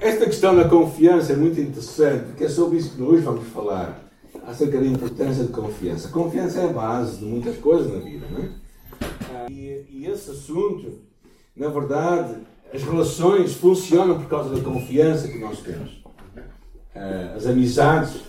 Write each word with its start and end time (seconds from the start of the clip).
esta 0.00 0.24
questão 0.24 0.56
da 0.56 0.68
confiança 0.68 1.32
é 1.32 1.36
muito 1.36 1.60
interessante, 1.60 2.24
porque 2.26 2.44
é 2.44 2.48
sobre 2.48 2.78
isso 2.78 2.96
que 2.96 3.02
hoje 3.02 3.22
vamos 3.22 3.46
falar, 3.48 4.10
acerca 4.46 4.78
da 4.78 4.86
importância 4.86 5.44
de 5.44 5.52
confiança. 5.52 6.08
Confiança 6.08 6.60
é 6.60 6.64
a 6.64 6.72
base 6.72 7.18
de 7.18 7.24
muitas 7.26 7.56
coisas 7.58 7.92
na 7.92 7.98
vida, 7.98 8.26
não 8.30 8.40
é? 8.40 9.50
E, 9.50 9.86
e 9.90 10.06
esse 10.06 10.30
assunto, 10.30 10.98
na 11.54 11.68
verdade, 11.68 12.34
as 12.72 12.82
relações 12.82 13.54
funcionam 13.54 14.18
por 14.18 14.28
causa 14.28 14.54
da 14.54 14.60
confiança 14.62 15.28
que 15.28 15.38
nós 15.38 15.58
temos. 15.60 16.02
Ah, 16.94 17.34
as 17.36 17.46
amizades, 17.46 18.20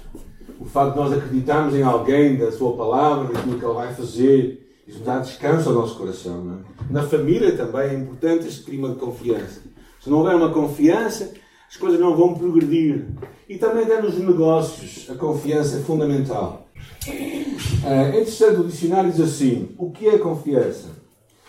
o 0.59 0.65
facto 0.65 0.93
de 0.93 0.99
nós 0.99 1.13
acreditarmos 1.13 1.73
em 1.73 1.83
alguém, 1.83 2.37
da 2.37 2.51
sua 2.51 2.75
palavra, 2.75 3.33
daquilo 3.33 3.57
que 3.57 3.65
ele 3.65 3.73
vai 3.73 3.93
fazer, 3.93 4.81
isso 4.87 4.99
dá 4.99 5.19
descanso 5.19 5.69
ao 5.69 5.75
nosso 5.75 5.97
coração. 5.97 6.59
É? 6.59 6.93
Na 6.93 7.03
família 7.03 7.55
também 7.55 7.81
é 7.81 7.93
importante 7.93 8.47
este 8.47 8.63
clima 8.63 8.89
de 8.89 8.95
confiança. 8.95 9.61
Se 10.01 10.09
não 10.09 10.17
houver 10.17 10.35
uma 10.35 10.49
confiança, 10.49 11.31
as 11.71 11.77
coisas 11.77 11.99
não 12.01 12.15
vão 12.17 12.33
progredir. 12.33 13.07
E 13.47 13.57
também 13.57 13.85
até 13.85 14.01
nos 14.01 14.17
negócios, 14.17 15.09
a 15.09 15.15
confiança 15.15 15.77
é 15.77 15.81
fundamental. 15.81 16.67
É 17.85 18.09
interessante, 18.09 18.59
o 18.59 18.67
dicionário 18.67 19.09
diz 19.09 19.21
assim: 19.21 19.69
o 19.77 19.89
que 19.89 20.07
é 20.07 20.17
confiança? 20.17 20.89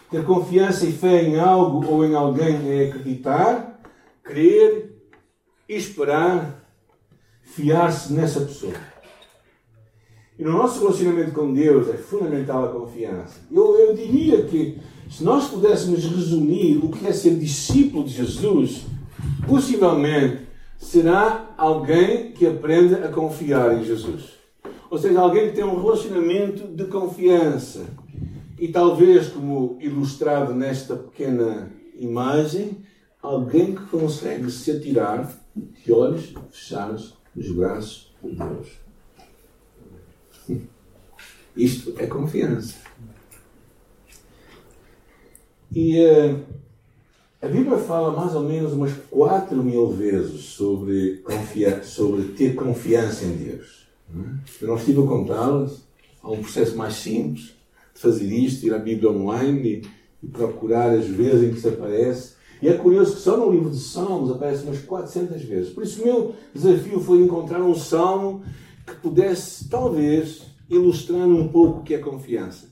Ter 0.09 0.25
confiança 0.25 0.87
e 0.87 0.93
fé 0.93 1.25
em 1.25 1.41
algo 1.41 1.85
ou 1.93 2.05
em 2.05 2.15
alguém 2.15 2.71
é 2.71 2.89
acreditar, 2.89 3.81
crer, 4.23 4.95
esperar, 5.69 6.63
fiar-se 7.43 8.13
nessa 8.13 8.43
pessoa. 8.43 8.75
E 10.39 10.45
no 10.45 10.53
nosso 10.53 10.81
relacionamento 10.81 11.33
com 11.33 11.53
Deus 11.53 11.89
é 11.89 11.97
fundamental 11.97 12.65
a 12.65 12.69
confiança. 12.69 13.41
Eu, 13.51 13.77
eu 13.77 13.95
diria 13.95 14.45
que 14.45 14.79
se 15.11 15.25
nós 15.25 15.49
pudéssemos 15.49 16.05
resumir 16.05 16.77
o 16.77 16.91
que 16.91 17.07
é 17.07 17.13
ser 17.13 17.37
discípulo 17.37 18.05
de 18.05 18.15
Jesus, 18.15 18.83
possivelmente 19.47 20.47
será 20.79 21.55
alguém 21.57 22.33
que 22.33 22.47
aprende 22.47 22.95
a 22.95 23.09
confiar 23.09 23.79
em 23.79 23.85
Jesus. 23.85 24.35
Ou 24.91 24.99
seja, 24.99 25.21
alguém 25.21 25.49
que 25.49 25.57
tem 25.57 25.65
um 25.65 25.81
relacionamento 25.81 26.67
de 26.67 26.85
confiança. 26.85 27.87
E 28.59 28.69
talvez, 28.69 29.29
como 29.29 29.79
ilustrado 29.81 30.55
nesta 30.55 30.97
pequena 30.97 31.73
imagem, 31.99 32.79
alguém 33.23 33.75
que 33.75 33.85
consegue 33.87 34.51
se 34.51 34.71
atirar 34.71 35.33
de 35.55 35.93
olhos 35.93 36.35
fechados 36.51 37.15
nos 37.35 37.51
braços 37.53 38.15
de 38.23 38.37
Deus. 38.37 38.83
Isto 41.57 41.95
é 41.99 42.07
confiança. 42.07 42.77
E 45.75 45.99
uh, 46.05 46.43
a 47.43 47.49
Bíblia 47.49 47.77
fala 47.77 48.13
mais 48.13 48.37
ou 48.37 48.45
menos 48.45 48.73
umas 48.73 48.93
4 49.11 49.57
mil 49.65 49.89
vezes 49.89 50.45
sobre, 50.45 51.25
sobre 51.83 52.23
ter 52.35 52.55
confiança 52.55 53.25
em 53.25 53.33
Deus. 53.33 53.83
Eu 54.61 54.69
não 54.69 54.77
estive 54.77 55.03
a 55.03 55.07
contá-las. 55.07 55.83
Há 56.23 56.31
um 56.31 56.41
processo 56.41 56.77
mais 56.77 56.95
simples 56.95 57.47
de 57.93 58.01
fazer 58.01 58.33
isto, 58.33 58.65
ir 58.65 58.73
à 58.73 58.79
Bíblia 58.79 59.11
online 59.11 59.83
e, 60.23 60.27
procurar 60.29 60.91
as 60.91 61.07
vezes 61.07 61.43
em 61.43 61.53
que 61.53 61.61
se 61.61 61.69
aparece. 61.69 62.35
E 62.63 62.69
é 62.69 62.75
curioso 62.75 63.17
que 63.17 63.21
só 63.21 63.37
no 63.37 63.51
livro 63.51 63.71
de 63.71 63.81
Salmos 63.81 64.31
aparece 64.31 64.63
umas 64.63 64.79
400 64.79 65.43
vezes. 65.43 65.73
Por 65.73 65.83
isso, 65.83 66.01
o 66.01 66.05
meu 66.05 66.35
desafio 66.55 67.01
foi 67.01 67.19
encontrar 67.19 67.61
um 67.61 67.75
salmo 67.75 68.45
que 68.87 68.95
pudesse, 68.95 69.69
talvez, 69.69 70.43
ilustrar 70.71 71.27
um 71.27 71.49
pouco 71.49 71.81
o 71.81 71.83
que 71.83 71.95
é 71.95 71.99
confiança. 71.99 72.71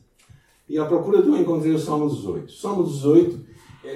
E 0.69 0.79
à 0.79 0.85
procura 0.85 1.21
um 1.23 1.37
encontrei 1.37 1.73
o 1.73 1.79
Salmo 1.79 2.09
18. 2.09 2.45
O 2.45 2.53
Salmo 2.53 2.85
18 2.85 3.41
é, 3.41 3.50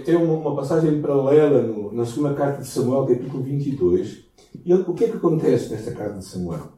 tem 0.04 0.16
uma, 0.16 0.34
uma, 0.34 0.56
passagem 0.56 1.00
paralela 1.00 1.62
no, 1.62 1.92
na 1.92 2.06
segunda 2.06 2.34
carta 2.34 2.62
de 2.62 2.68
Samuel, 2.68 3.06
capítulo 3.06 3.42
22. 3.42 4.24
E 4.64 4.72
o 4.72 4.94
que 4.94 5.04
é 5.04 5.08
que 5.08 5.16
acontece 5.16 5.70
nesta 5.70 5.92
carta 5.92 6.18
de 6.18 6.24
Samuel? 6.24 6.72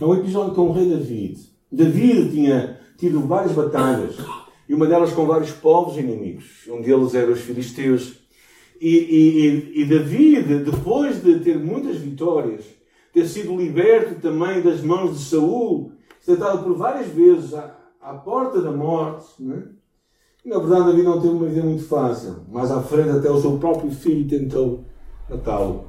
É 0.00 0.04
um 0.04 0.14
episódio 0.14 0.54
com 0.54 0.68
o 0.68 0.72
rei 0.72 0.88
David. 0.88 1.40
David 1.70 2.30
tinha 2.30 2.78
tido 2.98 3.20
várias 3.20 3.52
batalhas, 3.52 4.16
e 4.68 4.74
uma 4.74 4.86
delas 4.86 5.12
com 5.12 5.26
vários 5.26 5.50
povos 5.50 5.96
inimigos. 5.96 6.68
Um 6.68 6.82
deles 6.82 7.14
era 7.14 7.30
os 7.30 7.40
filisteus. 7.40 8.20
E, 8.80 8.96
e, 9.74 9.82
e 9.82 9.84
David, 9.86 10.64
depois 10.64 11.22
de 11.22 11.38
ter 11.40 11.58
muitas 11.58 11.96
vitórias, 11.96 12.64
ter 13.12 13.26
sido 13.26 13.56
liberto 13.56 14.20
também 14.20 14.60
das 14.60 14.82
mãos 14.82 15.18
de 15.18 15.24
Saul, 15.24 15.92
tentado 16.24 16.62
por 16.62 16.76
várias 16.76 17.08
vezes 17.08 17.54
à 17.54 18.14
porta 18.14 18.60
da 18.60 18.72
morte, 18.72 19.42
né? 19.42 19.62
Na 20.44 20.58
verdade, 20.58 20.86
Davi 20.86 21.02
não 21.02 21.20
teve 21.20 21.34
uma 21.34 21.46
vida 21.46 21.62
muito 21.62 21.84
fácil. 21.84 22.44
Mais 22.50 22.70
à 22.70 22.82
frente, 22.82 23.10
até 23.10 23.30
o 23.30 23.40
seu 23.40 23.58
próprio 23.58 23.90
filho 23.92 24.28
tentou 24.28 24.84
matá-lo. 25.30 25.84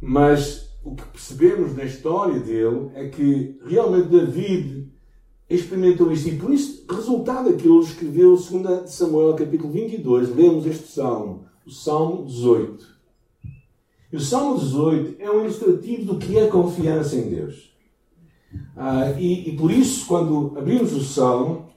Mas 0.00 0.70
o 0.84 0.94
que 0.94 1.04
percebemos 1.04 1.76
na 1.76 1.84
história 1.84 2.40
dele 2.40 2.90
é 2.94 3.08
que 3.08 3.58
realmente 3.64 4.08
David 4.08 4.92
experimentou 5.48 6.10
isto. 6.10 6.28
E 6.28 6.36
por 6.36 6.52
isso, 6.52 6.84
resultado 6.90 7.50
daquilo, 7.50 7.76
ele 7.76 7.86
escreveu 7.86 8.36
2 8.36 8.90
Samuel, 8.90 9.34
capítulo 9.34 9.72
22. 9.72 10.34
Lemos 10.34 10.66
este 10.66 10.88
salmo, 10.88 11.46
o 11.64 11.70
Salmo 11.70 12.24
18. 12.26 12.94
E 14.12 14.16
o 14.16 14.20
Salmo 14.20 14.58
18 14.58 15.22
é 15.22 15.30
um 15.30 15.42
ilustrativo 15.42 16.12
do 16.12 16.18
que 16.18 16.38
é 16.38 16.48
confiança 16.48 17.16
em 17.16 17.30
Deus. 17.30 17.72
Ah, 18.76 19.12
e, 19.18 19.48
e, 19.48 19.56
por 19.56 19.70
isso, 19.70 20.06
quando 20.06 20.56
abrimos 20.56 20.92
o 20.92 21.02
Salmo, 21.02 21.73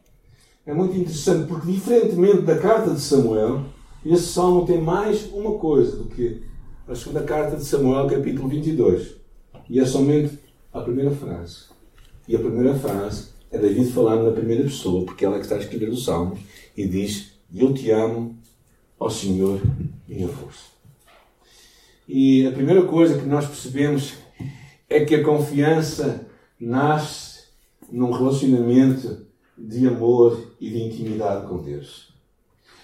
é 0.68 0.74
muito 0.74 0.98
interessante, 0.98 1.48
porque 1.48 1.72
diferentemente 1.72 2.42
da 2.42 2.58
carta 2.60 2.94
de 2.94 3.00
Samuel, 3.00 3.64
esse 4.06 4.28
Salmo 4.28 4.66
tem 4.66 4.82
mais 4.82 5.32
uma 5.32 5.58
coisa 5.58 5.96
do 5.96 6.10
que 6.10 6.44
a 6.86 6.94
segunda 6.94 7.24
carta 7.24 7.56
de 7.56 7.64
Samuel, 7.64 8.06
capítulo 8.08 8.50
22. 8.50 9.16
E 9.70 9.80
é 9.80 9.86
somente 9.86 10.38
a 10.74 10.82
primeira 10.82 11.12
frase. 11.12 11.68
E 12.28 12.36
a 12.36 12.40
primeira 12.40 12.76
frase 12.76 13.30
é 13.50 13.58
David 13.58 13.94
falando 13.94 14.26
na 14.26 14.32
primeira 14.32 14.64
pessoa, 14.64 15.06
porque 15.06 15.24
ela 15.24 15.36
é 15.36 15.40
que 15.40 15.46
está 15.46 15.56
a 15.56 15.60
escrever 15.60 15.88
o 15.88 15.96
Salmo, 15.96 16.38
e 16.76 16.86
diz: 16.86 17.32
Eu 17.54 17.74
te 17.74 17.90
amo, 17.90 18.38
ó 19.00 19.10
Senhor, 19.10 19.62
minha 20.06 20.28
força. 20.28 20.66
E 22.06 22.46
a 22.46 22.52
primeira 22.52 22.84
coisa 22.84 23.18
que 23.18 23.26
nós 23.26 23.46
percebemos 23.46 24.16
é 24.90 25.06
que 25.06 25.16
a 25.16 25.24
confiança 25.24 26.28
nasce 26.60 27.44
num 27.90 28.12
relacionamento 28.12 29.27
de 29.58 29.88
amor 29.88 30.38
e 30.60 30.70
de 30.70 30.84
intimidade 30.84 31.48
com 31.48 31.58
Deus. 31.58 32.14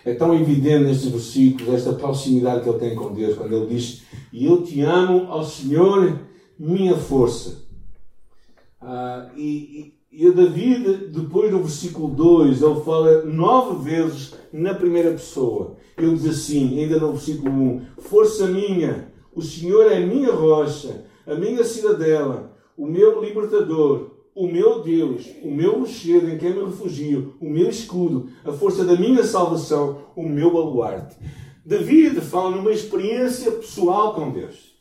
É 0.05 0.13
tão 0.13 0.33
evidente 0.35 0.83
nestes 0.83 1.09
versículos 1.09 1.73
esta 1.73 1.93
proximidade 1.93 2.63
que 2.63 2.69
ele 2.69 2.79
tem 2.79 2.95
com 2.95 3.13
Deus, 3.13 3.37
quando 3.37 3.55
ele 3.55 3.67
diz: 3.67 4.03
E 4.31 4.45
eu 4.45 4.63
te 4.63 4.81
amo 4.81 5.31
ao 5.31 5.43
Senhor, 5.43 6.19
minha 6.59 6.95
força. 6.95 7.63
Ah, 8.81 9.29
e, 9.37 9.93
e, 10.11 10.25
e 10.25 10.31
David, 10.31 11.07
depois 11.07 11.51
no 11.51 11.59
versículo 11.59 12.09
2, 12.09 12.61
ele 12.61 12.81
fala 12.81 13.23
nove 13.23 13.89
vezes 13.89 14.33
na 14.51 14.73
primeira 14.73 15.11
pessoa. 15.11 15.77
Ele 15.97 16.15
diz 16.15 16.25
assim, 16.25 16.79
ainda 16.79 16.99
no 16.99 17.13
versículo 17.13 17.51
1: 17.51 17.85
Força 17.99 18.47
minha, 18.47 19.07
o 19.33 19.41
Senhor 19.41 19.89
é 19.89 19.97
a 19.97 20.05
minha 20.05 20.33
rocha, 20.33 21.05
a 21.25 21.35
minha 21.35 21.63
cidadela 21.63 22.53
o 22.77 22.85
meu 22.85 23.23
libertador, 23.23 24.11
o 24.35 24.47
meu 24.47 24.81
Deus, 24.81 25.27
o 25.43 25.51
meu 25.51 25.79
rochedo 25.79 26.29
em 26.29 26.37
quem 26.37 26.53
me 26.53 26.65
refugio, 26.65 27.35
o 27.39 27.49
meu 27.49 27.69
escudo, 27.69 28.29
a 28.43 28.51
força 28.51 28.83
da 28.83 28.95
minha 28.95 29.23
salvação, 29.23 29.99
o 30.15 30.23
meu 30.23 30.51
baluarte. 30.51 31.15
David 31.65 32.19
fala 32.21 32.55
numa 32.55 32.71
experiência 32.71 33.51
pessoal 33.51 34.13
com 34.13 34.31
Deus. 34.31 34.73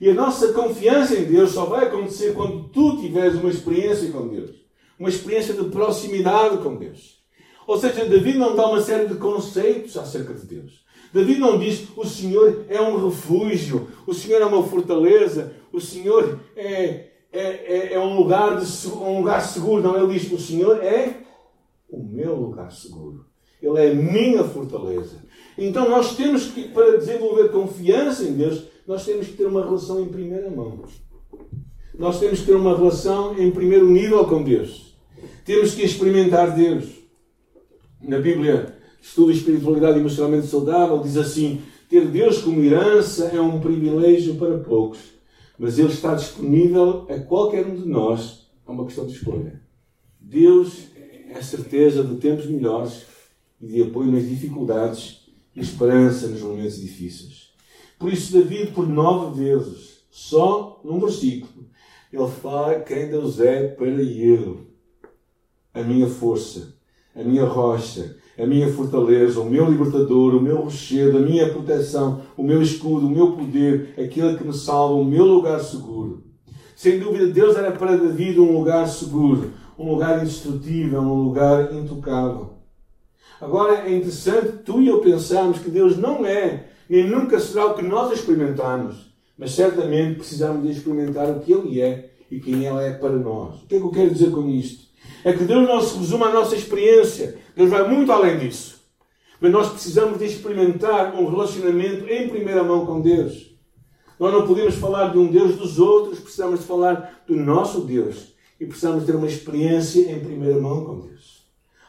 E 0.00 0.10
a 0.10 0.14
nossa 0.14 0.52
confiança 0.52 1.14
em 1.14 1.24
Deus 1.24 1.50
só 1.50 1.66
vai 1.66 1.84
acontecer 1.84 2.34
quando 2.34 2.64
tu 2.70 2.96
tiveres 2.96 3.34
uma 3.34 3.50
experiência 3.50 4.10
com 4.10 4.26
Deus. 4.26 4.50
Uma 4.98 5.08
experiência 5.08 5.54
de 5.54 5.64
proximidade 5.70 6.58
com 6.58 6.74
Deus. 6.74 7.22
Ou 7.66 7.78
seja, 7.78 8.04
David 8.04 8.38
não 8.38 8.56
dá 8.56 8.66
uma 8.66 8.80
série 8.80 9.06
de 9.06 9.14
conceitos 9.14 9.96
acerca 9.96 10.34
de 10.34 10.44
Deus. 10.46 10.82
David 11.12 11.38
não 11.38 11.58
diz 11.58 11.84
o 11.96 12.04
Senhor 12.04 12.64
é 12.68 12.80
um 12.80 13.04
refúgio, 13.04 13.88
o 14.06 14.14
Senhor 14.14 14.40
é 14.40 14.44
uma 14.44 14.62
fortaleza, 14.64 15.52
o 15.72 15.80
Senhor 15.80 16.40
é, 16.56 17.11
é, 17.32 17.40
é, 17.40 17.94
é 17.94 17.98
um, 17.98 18.16
lugar 18.16 18.58
de, 18.58 18.88
um 18.88 19.18
lugar 19.18 19.40
seguro. 19.40 19.82
Não, 19.82 19.96
ele 19.96 20.18
diz 20.18 20.30
o 20.30 20.38
Senhor 20.38 20.82
é 20.82 21.16
o 21.88 22.02
meu 22.02 22.34
lugar 22.34 22.70
seguro. 22.70 23.26
Ele 23.60 23.78
é 23.78 23.90
a 23.90 23.94
minha 23.94 24.44
fortaleza. 24.44 25.16
Então 25.56 25.88
nós 25.88 26.16
temos 26.16 26.46
que, 26.46 26.68
para 26.68 26.98
desenvolver 26.98 27.50
confiança 27.50 28.24
em 28.24 28.34
Deus, 28.34 28.64
nós 28.86 29.04
temos 29.04 29.28
que 29.28 29.34
ter 29.34 29.46
uma 29.46 29.64
relação 29.64 30.00
em 30.00 30.08
primeira 30.08 30.50
mão. 30.50 30.82
Nós 31.98 32.18
temos 32.18 32.40
que 32.40 32.46
ter 32.46 32.54
uma 32.54 32.76
relação 32.76 33.38
em 33.38 33.50
primeiro 33.50 33.88
nível 33.88 34.24
com 34.26 34.42
Deus. 34.42 34.96
Temos 35.44 35.74
que 35.74 35.82
experimentar 35.82 36.54
Deus. 36.54 36.86
Na 38.00 38.18
Bíblia, 38.18 38.74
Estudo 39.00 39.30
Espiritualidade 39.30 39.98
Emocionalmente 39.98 40.46
Saudável 40.46 40.98
diz 40.98 41.16
assim: 41.16 41.62
ter 41.88 42.06
Deus 42.06 42.38
como 42.38 42.62
herança 42.62 43.26
é 43.26 43.40
um 43.40 43.60
privilégio 43.60 44.36
para 44.36 44.58
poucos, 44.58 44.98
mas 45.58 45.78
Ele 45.78 45.92
está 45.92 46.14
disponível 46.14 47.06
a 47.08 47.18
qualquer 47.20 47.66
um 47.66 47.74
de 47.74 47.86
nós. 47.86 48.50
É 48.66 48.70
uma 48.70 48.84
questão 48.84 49.06
de 49.06 49.12
escolha. 49.12 49.62
Deus 50.20 50.88
é 51.28 51.38
a 51.38 51.42
certeza 51.42 52.04
de 52.04 52.16
tempos 52.16 52.46
melhores 52.46 53.04
e 53.60 53.66
de 53.66 53.82
apoio 53.82 54.10
nas 54.10 54.28
dificuldades 54.28 55.26
e 55.54 55.60
esperança 55.60 56.28
nos 56.28 56.40
momentos 56.40 56.80
difíceis. 56.80 57.52
Por 57.98 58.12
isso, 58.12 58.32
David, 58.32 58.72
por 58.72 58.88
nove 58.88 59.44
vezes, 59.44 60.02
só 60.10 60.80
num 60.84 60.98
versículo, 60.98 61.66
ele 62.12 62.28
fala 62.28 62.80
quem 62.80 63.08
Deus 63.08 63.40
é 63.40 63.68
para 63.68 63.86
ele. 63.86 64.66
A 65.72 65.82
minha 65.82 66.08
força, 66.08 66.74
a 67.14 67.22
minha 67.22 67.44
rocha, 67.44 68.16
a 68.38 68.46
minha 68.46 68.72
fortaleza, 68.72 69.40
o 69.40 69.48
meu 69.48 69.70
libertador, 69.70 70.34
o 70.34 70.40
meu 70.40 70.56
rochedo, 70.62 71.18
a 71.18 71.20
minha 71.20 71.48
proteção, 71.48 72.22
o 72.36 72.42
meu 72.42 72.62
escudo, 72.62 73.06
o 73.06 73.10
meu 73.10 73.32
poder, 73.32 73.94
aquele 73.98 74.36
que 74.36 74.44
me 74.44 74.54
salva, 74.54 74.94
o 74.94 75.04
meu 75.04 75.24
lugar 75.24 75.60
seguro. 75.60 76.22
Sem 76.74 76.98
dúvida, 76.98 77.26
Deus 77.26 77.56
era 77.56 77.70
para 77.72 77.96
David 77.96 78.40
um 78.40 78.58
lugar 78.58 78.88
seguro, 78.88 79.50
um 79.78 79.92
lugar 79.92 80.20
indestrutível, 80.20 81.00
um 81.00 81.22
lugar 81.22 81.72
intocável. 81.74 82.54
Agora 83.40 83.88
é 83.88 83.94
interessante 83.94 84.58
tu 84.64 84.80
e 84.80 84.88
eu 84.88 85.00
pensarmos 85.00 85.58
que 85.58 85.70
Deus 85.70 85.96
não 85.96 86.24
é 86.24 86.68
nem 86.88 87.08
nunca 87.08 87.40
será 87.40 87.66
o 87.66 87.74
que 87.74 87.82
nós 87.82 88.12
experimentamos, 88.12 89.12
mas 89.36 89.52
certamente 89.52 90.16
precisamos 90.16 90.62
de 90.62 90.72
experimentar 90.72 91.30
o 91.30 91.40
que 91.40 91.52
Ele 91.52 91.80
é 91.80 92.10
e 92.30 92.38
quem 92.38 92.66
Ele 92.66 92.84
é 92.84 92.92
para 92.92 93.16
nós. 93.16 93.62
O 93.62 93.66
que 93.66 93.76
é 93.76 93.78
que 93.78 93.84
eu 93.84 93.90
quero 93.90 94.10
dizer 94.10 94.30
com 94.30 94.48
isto? 94.48 94.91
É 95.24 95.32
que 95.32 95.44
Deus 95.44 95.66
não 95.68 95.80
se 95.80 95.96
resume 95.98 96.24
à 96.24 96.32
nossa 96.32 96.56
experiência. 96.56 97.38
Deus 97.56 97.70
vai 97.70 97.88
muito 97.88 98.10
além 98.10 98.38
disso. 98.38 98.80
Mas 99.40 99.52
nós 99.52 99.68
precisamos 99.70 100.18
de 100.18 100.24
experimentar 100.24 101.14
um 101.14 101.28
relacionamento 101.28 102.08
em 102.08 102.28
primeira 102.28 102.62
mão 102.62 102.86
com 102.86 103.00
Deus. 103.00 103.52
Nós 104.18 104.32
não 104.32 104.46
podemos 104.46 104.76
falar 104.76 105.10
de 105.10 105.18
um 105.18 105.26
Deus 105.26 105.56
dos 105.56 105.78
outros, 105.78 106.20
precisamos 106.20 106.60
de 106.60 106.66
falar 106.66 107.22
do 107.26 107.34
nosso 107.36 107.80
Deus. 107.80 108.34
E 108.60 108.66
precisamos 108.66 109.04
ter 109.04 109.16
uma 109.16 109.26
experiência 109.26 110.10
em 110.12 110.20
primeira 110.20 110.60
mão 110.60 110.84
com 110.84 111.00
Deus. 111.00 111.42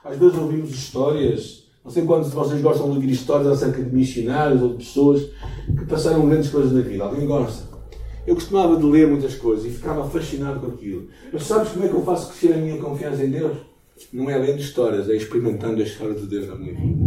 Às 0.04 0.18
vezes 0.18 0.38
ouvimos 0.38 0.72
histórias, 0.72 1.64
não 1.84 1.92
sei 1.92 2.06
quantos 2.06 2.30
de 2.30 2.36
vocês 2.36 2.62
gostam 2.62 2.90
de 2.90 2.96
ouvir 2.96 3.12
histórias 3.12 3.48
acerca 3.48 3.84
de 3.84 3.96
missionários 3.96 4.62
ou 4.62 4.70
de 4.70 4.78
pessoas 4.78 5.22
que 5.78 5.86
passaram 5.86 6.28
grandes 6.28 6.50
coisas 6.50 6.72
na 6.72 6.82
vida. 6.82 7.04
Alguém 7.04 7.28
gosta? 7.28 7.73
Eu 8.26 8.36
costumava 8.36 8.78
de 8.78 8.86
ler 8.86 9.08
muitas 9.08 9.36
coisas 9.36 9.66
e 9.66 9.70
ficava 9.70 10.10
fascinado 10.10 10.62
com 10.62 10.68
aquilo. 10.68 11.10
Mas 11.32 11.44
sabes 11.44 11.74
como 11.74 11.86
é 11.86 11.90
que 11.90 11.94
eu 11.94 12.04
faço 12.04 12.30
crescer 12.30 12.54
a 12.54 12.58
minha 12.58 12.78
confiança 12.78 13.24
em 13.24 13.30
Deus? 13.30 13.58
Não 14.14 14.30
é 14.30 14.38
lendo 14.38 14.60
histórias, 14.60 15.10
é 15.10 15.16
experimentando 15.16 15.82
a 15.82 15.84
história 15.84 16.16
de 16.16 16.26
Deus 16.26 16.48
na 16.48 16.56
minha 16.56 16.74
vida. 16.74 17.04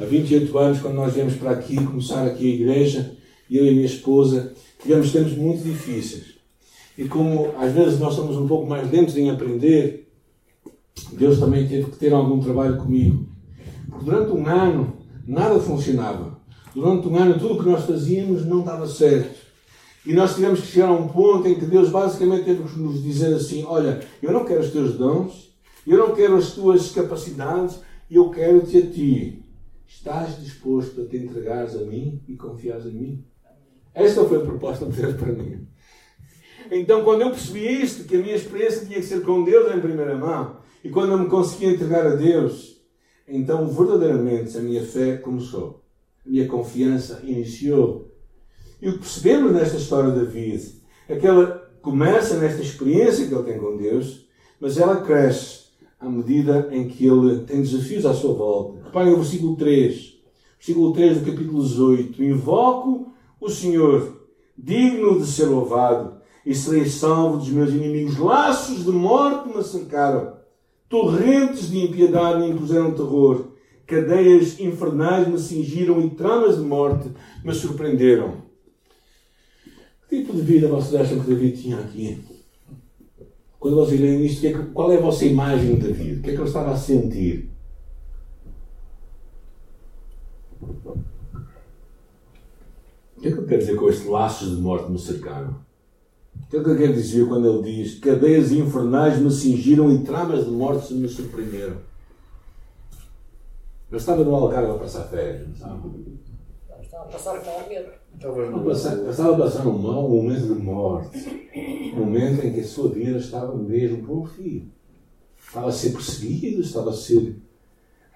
Há 0.00 0.04
28 0.04 0.58
anos, 0.58 0.80
quando 0.80 0.94
nós 0.94 1.12
viemos 1.12 1.34
para 1.34 1.50
aqui, 1.50 1.74
começar 1.76 2.24
aqui 2.24 2.50
a 2.50 2.54
igreja, 2.54 3.16
eu 3.50 3.64
e 3.64 3.68
a 3.68 3.72
minha 3.72 3.84
esposa, 3.84 4.54
tivemos 4.80 5.12
tempos 5.12 5.36
muito 5.36 5.64
difíceis. 5.64 6.36
E 6.96 7.04
como 7.04 7.52
às 7.58 7.72
vezes 7.72 7.98
nós 7.98 8.14
somos 8.14 8.36
um 8.36 8.46
pouco 8.46 8.66
mais 8.66 8.90
lentos 8.90 9.16
em 9.16 9.30
aprender, 9.30 10.08
Deus 11.12 11.40
também 11.40 11.66
teve 11.66 11.90
que 11.90 11.96
ter 11.96 12.12
algum 12.12 12.40
trabalho 12.40 12.76
comigo. 12.76 13.28
Porque 13.88 14.04
durante 14.04 14.32
um 14.32 14.46
ano 14.46 14.96
nada 15.26 15.58
funcionava. 15.58 16.38
Durante 16.74 17.08
um 17.08 17.16
ano 17.16 17.38
tudo 17.38 17.54
o 17.54 17.58
que 17.58 17.68
nós 17.68 17.84
fazíamos 17.84 18.46
não 18.46 18.60
estava 18.60 18.86
certo. 18.86 19.39
E 20.04 20.14
nós 20.14 20.34
tivemos 20.34 20.60
que 20.60 20.66
chegar 20.66 20.88
a 20.88 20.92
um 20.92 21.08
ponto 21.08 21.46
em 21.46 21.54
que 21.54 21.66
Deus 21.66 21.90
basicamente 21.90 22.44
teve 22.44 22.62
que 22.62 22.78
nos 22.78 23.02
dizer 23.02 23.34
assim: 23.34 23.64
Olha, 23.64 24.00
eu 24.22 24.32
não 24.32 24.44
quero 24.44 24.60
os 24.60 24.70
teus 24.70 24.96
dons, 24.96 25.54
eu 25.86 25.98
não 25.98 26.14
quero 26.14 26.36
as 26.36 26.52
tuas 26.52 26.90
capacidades, 26.90 27.80
eu 28.10 28.30
quero-te 28.30 28.78
a 28.78 28.86
ti. 28.90 29.44
Estás 29.86 30.40
disposto 30.40 31.02
a 31.02 31.06
te 31.06 31.16
entregares 31.16 31.74
a 31.74 31.80
mim 31.80 32.22
e 32.26 32.36
confiares 32.36 32.86
em 32.86 32.92
mim? 32.92 33.24
Esta 33.92 34.24
foi 34.24 34.38
a 34.38 34.44
proposta 34.44 34.86
de 34.86 35.00
Deus 35.00 35.16
para 35.16 35.32
mim. 35.32 35.66
Então, 36.70 37.02
quando 37.02 37.22
eu 37.22 37.30
percebi 37.30 37.82
isto, 37.82 38.04
que 38.04 38.16
a 38.16 38.20
minha 38.20 38.36
experiência 38.36 38.86
tinha 38.86 39.00
que 39.00 39.06
ser 39.06 39.22
com 39.22 39.42
Deus 39.42 39.74
em 39.74 39.80
primeira 39.80 40.16
mão, 40.16 40.58
e 40.84 40.88
quando 40.88 41.12
eu 41.12 41.18
me 41.18 41.28
consegui 41.28 41.66
entregar 41.66 42.06
a 42.06 42.14
Deus, 42.14 42.80
então 43.26 43.68
verdadeiramente 43.68 44.56
a 44.56 44.60
minha 44.60 44.84
fé 44.84 45.16
começou. 45.16 45.84
A 46.24 46.30
minha 46.30 46.46
confiança 46.46 47.20
iniciou 47.24 48.09
e 48.80 48.88
o 48.88 48.92
que 48.94 48.98
percebemos 49.00 49.52
nesta 49.52 49.76
história 49.76 50.10
de 50.10 50.20
David 50.20 50.74
é 51.08 51.16
que 51.16 51.26
ela 51.26 51.70
começa 51.82 52.36
nesta 52.38 52.62
experiência 52.62 53.26
que 53.26 53.34
ele 53.34 53.42
tem 53.44 53.58
com 53.58 53.76
Deus, 53.76 54.26
mas 54.60 54.78
ela 54.78 55.02
cresce 55.02 55.70
à 55.98 56.08
medida 56.08 56.68
em 56.72 56.88
que 56.88 57.06
ele 57.06 57.40
tem 57.40 57.60
desafios 57.60 58.06
à 58.06 58.14
sua 58.14 58.32
volta. 58.32 58.84
Reparem 58.84 59.12
o 59.12 59.16
versículo 59.16 59.56
3. 59.56 60.18
Versículo 60.58 60.92
3 60.92 61.18
do 61.18 61.30
capítulo 61.30 61.62
18. 61.62 62.24
Invoco 62.24 63.12
o 63.40 63.50
Senhor, 63.50 64.26
digno 64.56 65.18
de 65.18 65.26
ser 65.26 65.46
louvado, 65.46 66.20
e 66.44 66.54
serei 66.54 66.86
salvo 66.86 67.38
dos 67.38 67.50
meus 67.50 67.70
inimigos. 67.70 68.18
Laços 68.18 68.84
de 68.84 68.90
morte 68.90 69.54
me 69.54 69.62
cercaram, 69.62 70.34
torrentes 70.88 71.70
de 71.70 71.84
impiedade 71.84 72.40
me 72.40 72.50
impuseram 72.50 72.92
terror, 72.92 73.48
cadeias 73.86 74.58
infernais 74.58 75.28
me 75.28 75.38
cingiram 75.38 76.00
e 76.00 76.10
tramas 76.10 76.56
de 76.56 76.62
morte 76.62 77.10
me 77.44 77.52
surpreenderam. 77.52 78.49
Que 80.10 80.22
tipo 80.22 80.34
de 80.34 80.42
vida 80.42 80.66
vocês 80.66 81.00
acham 81.00 81.20
que 81.20 81.30
David 81.30 81.62
tinha 81.62 81.78
aqui? 81.78 82.20
Quando 83.60 83.76
vocês 83.76 84.00
leem 84.00 84.26
isto, 84.26 84.44
é 84.44 84.52
qual 84.74 84.90
é 84.90 84.96
a 84.96 85.00
vossa 85.00 85.24
imagem 85.24 85.76
de 85.76 85.86
David? 85.86 86.18
O 86.18 86.22
que 86.22 86.30
é 86.30 86.32
que 86.32 86.40
ele 86.40 86.48
estava 86.48 86.72
a 86.72 86.76
sentir? 86.76 87.48
O 90.60 90.96
que 93.20 93.28
é 93.28 93.30
que 93.30 93.38
ele 93.38 93.46
quer 93.46 93.58
dizer 93.58 93.76
com 93.76 93.88
estes 93.88 94.06
laços 94.08 94.56
de 94.56 94.60
morte 94.60 94.90
me 94.90 94.98
cercaram? 94.98 95.64
O 96.34 96.46
que 96.48 96.56
é 96.56 96.64
que 96.64 96.70
ele 96.70 96.86
quer 96.86 96.92
dizer 96.92 97.28
quando 97.28 97.46
ele 97.46 97.62
diz 97.62 98.00
cadeias 98.00 98.50
infernais 98.50 99.16
me 99.16 99.30
cingiram 99.30 99.92
e 99.92 100.02
tramas 100.02 100.44
de 100.44 100.50
morte 100.50 100.92
me 100.92 101.08
surpreenderam? 101.08 101.76
Eu 103.88 103.98
estava 103.98 104.24
no 104.24 104.34
Algarve 104.34 104.72
a 104.72 104.74
passar 104.74 105.04
férias, 105.04 105.46
não 105.46 105.54
sabe? 105.54 106.18
Estava 106.82 107.04
a 107.04 107.08
passar 107.08 107.38
com 107.38 107.68
medo. 107.68 107.99
Estava 108.16 109.34
a 109.34 109.38
passar 109.38 109.66
um 109.66 109.78
mau 109.78 110.08
momento 110.08 110.54
de 110.54 110.60
morte. 110.60 111.18
Um 111.94 112.00
momento 112.00 112.46
em 112.46 112.52
que 112.52 112.60
a 112.60 112.66
sua 112.66 112.90
vida 112.90 113.18
estava 113.18 113.56
mesmo 113.56 114.04
por 114.04 114.18
um 114.18 114.26
fio. 114.26 114.64
Estava 115.38 115.68
a 115.68 115.72
ser 115.72 115.92
perseguido, 115.92 116.60
estava 116.60 116.90
a 116.90 116.94
ser 116.94 117.36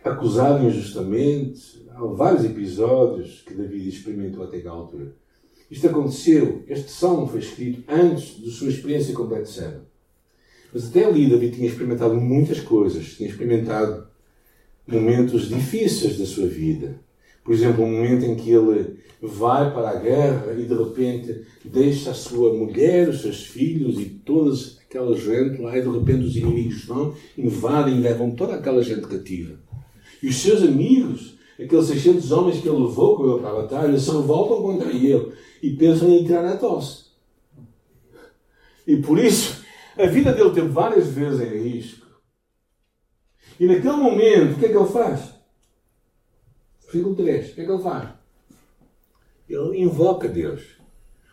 acusado 0.04 0.64
injustamente. 0.64 1.84
Há 1.90 2.04
vários 2.04 2.44
episódios 2.44 3.42
que 3.46 3.54
David 3.54 3.88
experimentou 3.88 4.44
até 4.44 4.58
aquela 4.58 4.76
altura. 4.76 5.14
Isto 5.70 5.88
aconteceu, 5.88 6.62
este 6.68 6.90
salmo 6.90 7.26
foi 7.26 7.40
escrito 7.40 7.82
antes 7.88 8.40
da 8.40 8.50
sua 8.50 8.68
experiência 8.68 9.14
com 9.14 9.26
Betseba. 9.26 9.86
Mas 10.72 10.88
até 10.88 11.04
ali 11.04 11.28
David 11.28 11.56
tinha 11.56 11.68
experimentado 11.68 12.14
muitas 12.14 12.60
coisas, 12.60 13.14
tinha 13.14 13.28
experimentado 13.28 14.06
momentos 14.86 15.48
difíceis 15.48 16.18
da 16.18 16.26
sua 16.26 16.46
vida. 16.46 17.00
Por 17.44 17.52
exemplo, 17.52 17.84
um 17.84 17.92
momento 17.92 18.24
em 18.24 18.34
que 18.34 18.50
ele 18.50 18.96
vai 19.20 19.72
para 19.72 19.90
a 19.90 19.96
guerra 19.96 20.54
e 20.54 20.64
de 20.64 20.74
repente 20.74 21.42
deixa 21.62 22.10
a 22.10 22.14
sua 22.14 22.54
mulher, 22.54 23.08
os 23.08 23.20
seus 23.20 23.44
filhos 23.44 24.00
e 24.00 24.06
toda 24.06 24.54
aquela 24.88 25.14
gente 25.16 25.60
lá, 25.60 25.76
e 25.76 25.82
de 25.82 25.88
repente 25.88 26.24
os 26.24 26.36
inimigos 26.36 26.84
vão, 26.86 27.14
invadem 27.36 27.98
e 27.98 28.00
levam 28.00 28.30
toda 28.30 28.54
aquela 28.54 28.82
gente 28.82 29.06
cativa. 29.06 29.58
E 30.22 30.28
os 30.28 30.36
seus 30.36 30.62
amigos, 30.62 31.34
aqueles 31.60 31.86
600 31.86 32.32
homens 32.32 32.60
que 32.60 32.68
ele 32.68 32.78
levou 32.78 33.16
com 33.16 33.30
ele 33.30 33.40
para 33.40 33.50
a 33.50 33.62
batalha, 33.62 33.98
se 33.98 34.10
revoltam 34.10 34.62
contra 34.62 34.90
ele 34.90 35.32
e 35.62 35.70
pensam 35.70 36.08
em 36.08 36.24
tirar 36.24 36.46
a 36.46 36.56
tosse. 36.56 37.04
E 38.86 38.96
por 38.96 39.18
isso, 39.18 39.62
a 39.98 40.06
vida 40.06 40.32
dele 40.32 40.50
teve 40.50 40.68
várias 40.68 41.08
vezes 41.08 41.40
em 41.40 41.62
risco. 41.62 42.06
E 43.60 43.66
naquele 43.66 43.96
momento, 43.96 44.54
o 44.54 44.58
que 44.58 44.66
é 44.66 44.68
que 44.70 44.76
ele 44.76 44.88
faz? 44.88 45.33
Versículo 46.94 47.16
3. 47.16 47.50
O 47.50 47.54
que 47.54 47.60
é 47.60 47.64
que 47.64 47.70
ele 47.72 47.82
faz? 47.82 48.08
Ele 49.48 49.82
invoca 49.82 50.28
Deus. 50.28 50.62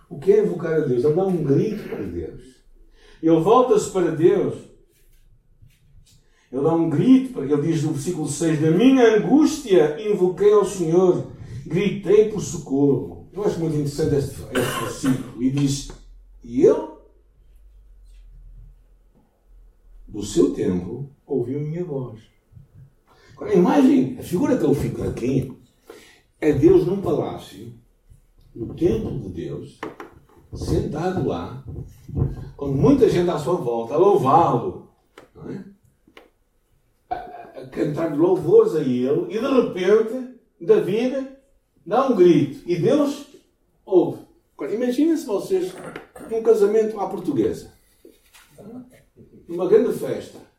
O 0.09 0.17
que 0.17 0.33
é 0.33 0.43
invocar 0.43 0.73
a 0.73 0.79
Deus? 0.79 1.03
Ele 1.03 1.13
dá 1.13 1.23
um 1.23 1.43
grito 1.43 1.87
para 1.87 2.03
Deus. 2.03 2.41
Ele 3.21 3.39
volta-se 3.39 3.91
para 3.91 4.11
Deus. 4.11 4.55
Ele 6.51 6.63
dá 6.63 6.73
um 6.73 6.89
grito, 6.89 7.33
para 7.33 7.45
ele 7.45 7.61
diz 7.61 7.83
no 7.83 7.93
versículo 7.93 8.27
6: 8.27 8.59
Da 8.59 8.71
minha 8.71 9.17
angústia 9.17 10.01
invoquei 10.01 10.51
ao 10.51 10.65
Senhor, 10.65 11.31
gritei 11.65 12.29
por 12.29 12.41
socorro. 12.41 13.29
Eu 13.31 13.45
acho 13.45 13.59
muito 13.59 13.75
interessante 13.75 14.15
este, 14.15 14.41
este 14.41 14.83
versículo. 14.83 15.43
E 15.43 15.51
diz: 15.51 15.91
E 16.43 16.65
ele, 16.65 16.87
do 20.07 20.23
seu 20.23 20.53
tempo, 20.53 21.09
ouviu 21.25 21.59
minha 21.59 21.85
voz. 21.85 22.30
A 23.41 23.53
imagem, 23.55 24.17
a 24.19 24.23
figura 24.23 24.55
que 24.55 24.63
eu 24.63 24.73
fico 24.75 25.01
aqui 25.01 25.51
é 26.39 26.53
Deus 26.53 26.85
num 26.85 27.01
palácio, 27.01 27.73
no 28.53 28.75
templo 28.75 29.19
de 29.19 29.29
Deus, 29.29 29.79
sentado 30.53 31.27
lá, 31.27 31.63
com 32.55 32.67
muita 32.67 33.09
gente 33.09 33.31
à 33.31 33.39
sua 33.39 33.55
volta, 33.55 33.95
a 33.95 33.97
louvá-lo, 33.97 34.91
é? 35.49 35.63
a, 37.09 37.15
a, 37.15 37.67
cantar 37.69 38.15
louvores 38.15 38.75
a 38.75 38.81
ele, 38.81 39.35
e 39.35 39.39
de 39.39 39.47
repente, 39.47 40.37
David 40.61 41.29
dá 41.83 42.09
um 42.09 42.15
grito, 42.15 42.61
e 42.69 42.75
Deus 42.79 43.25
ouve. 43.83 44.21
Imaginem 44.71 45.17
se 45.17 45.25
vocês 45.25 45.73
num 46.29 46.43
casamento 46.43 46.99
à 46.99 47.09
portuguesa, 47.09 47.73
numa 49.47 49.67
grande 49.67 49.97
festa 49.97 50.50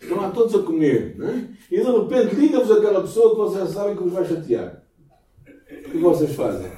Estão 0.00 0.18
lá 0.18 0.30
todos 0.30 0.54
a 0.54 0.62
comer, 0.62 1.16
não 1.16 1.28
é? 1.28 1.48
E 1.70 1.76
de 1.76 1.90
repente 1.90 2.34
liga-vos 2.34 2.70
aquela 2.70 3.00
pessoa 3.00 3.30
que 3.30 3.36
vocês 3.36 3.70
sabem 3.70 3.96
que 3.96 4.02
vos 4.02 4.12
vai 4.12 4.24
chatear. 4.24 4.82
O 5.86 5.90
que 5.90 5.98
vocês 5.98 6.34
fazem? 6.34 6.70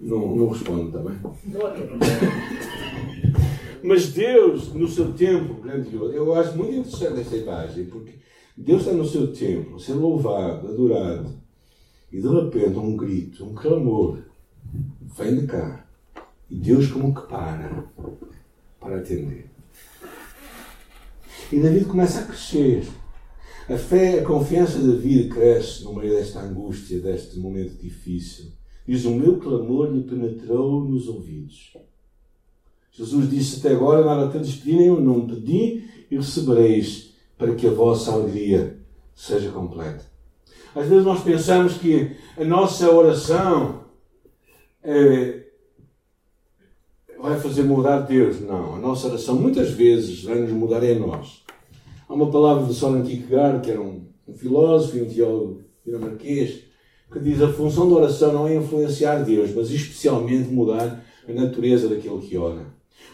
Não, 0.00 0.36
não 0.36 0.48
respondo 0.48 0.92
também. 0.92 1.18
Mas 3.82 4.12
Deus, 4.12 4.72
no 4.72 4.88
seu 4.88 5.12
tempo 5.12 5.54
grandioso, 5.54 6.12
eu 6.12 6.34
acho 6.34 6.56
muito 6.56 6.74
interessante 6.74 7.20
esta 7.20 7.36
imagem, 7.36 7.84
porque 7.86 8.14
Deus 8.56 8.80
está 8.80 8.92
no 8.92 9.04
seu 9.04 9.32
tempo, 9.32 9.76
a 9.76 9.78
ser 9.78 9.92
louvado, 9.94 10.68
adorado, 10.68 11.34
e 12.10 12.20
de 12.20 12.28
repente 12.28 12.78
um 12.78 12.96
grito, 12.96 13.44
um 13.44 13.54
clamor, 13.54 14.18
vem 15.16 15.36
de 15.36 15.46
cá. 15.46 15.86
E 16.48 16.56
Deus 16.56 16.88
como 16.88 17.14
que 17.14 17.28
para, 17.28 17.84
para 18.80 18.98
atender. 18.98 19.55
E 21.52 21.60
David 21.60 21.84
começa 21.84 22.20
a 22.20 22.24
crescer. 22.24 22.86
A 23.68 23.76
fé, 23.76 24.20
a 24.20 24.24
confiança 24.24 24.78
de 24.78 24.86
David 24.86 25.28
cresce 25.28 25.84
no 25.84 25.94
meio 25.94 26.12
desta 26.14 26.40
angústia, 26.40 27.00
deste 27.00 27.38
momento 27.38 27.80
difícil. 27.80 28.46
Diz: 28.86 29.04
O 29.04 29.10
meu 29.10 29.38
clamor 29.38 29.92
lhe 29.92 30.02
penetrou 30.02 30.84
nos 30.84 31.08
ouvidos. 31.08 31.76
Jesus 32.92 33.30
disse: 33.30 33.60
Até 33.60 33.74
agora 33.74 34.04
nada 34.04 34.30
tendes 34.30 34.56
pedido, 34.56 34.82
eu 34.82 35.00
não 35.00 35.26
pedi 35.26 35.84
e 36.10 36.16
recebereis, 36.16 37.14
para 37.36 37.54
que 37.54 37.66
a 37.66 37.72
vossa 37.72 38.12
alegria 38.12 38.78
seja 39.14 39.50
completa. 39.50 40.04
Às 40.74 40.88
vezes 40.88 41.04
nós 41.04 41.22
pensamos 41.22 41.74
que 41.74 42.16
a 42.36 42.44
nossa 42.44 42.90
oração 42.90 43.84
é, 44.82 45.45
vai 47.26 47.40
fazer 47.40 47.64
mudar 47.64 48.00
Deus. 48.00 48.40
Não, 48.40 48.76
a 48.76 48.78
nossa 48.78 49.08
oração 49.08 49.34
muitas 49.34 49.70
vezes 49.70 50.22
vai 50.22 50.38
nos 50.38 50.52
mudar 50.52 50.84
é 50.84 50.94
nós. 50.94 51.42
Há 52.08 52.14
uma 52.14 52.30
palavra 52.30 52.64
de 52.66 52.74
Soren 52.74 53.02
Kierkegaard, 53.02 53.64
que 53.64 53.70
era 53.72 53.80
um, 53.80 54.06
um 54.28 54.32
filósofo 54.32 54.96
e 54.96 55.02
um 55.02 55.06
teólogo 55.06 55.62
dinamarquês, 55.84 56.60
que 57.12 57.18
diz 57.18 57.42
a 57.42 57.52
função 57.52 57.88
da 57.88 57.96
oração 57.96 58.32
não 58.32 58.46
é 58.46 58.54
influenciar 58.54 59.24
Deus, 59.24 59.52
mas 59.54 59.70
especialmente 59.70 60.48
mudar 60.52 61.04
a 61.28 61.32
natureza 61.32 61.88
daquele 61.88 62.18
que 62.20 62.36
ora. 62.36 62.66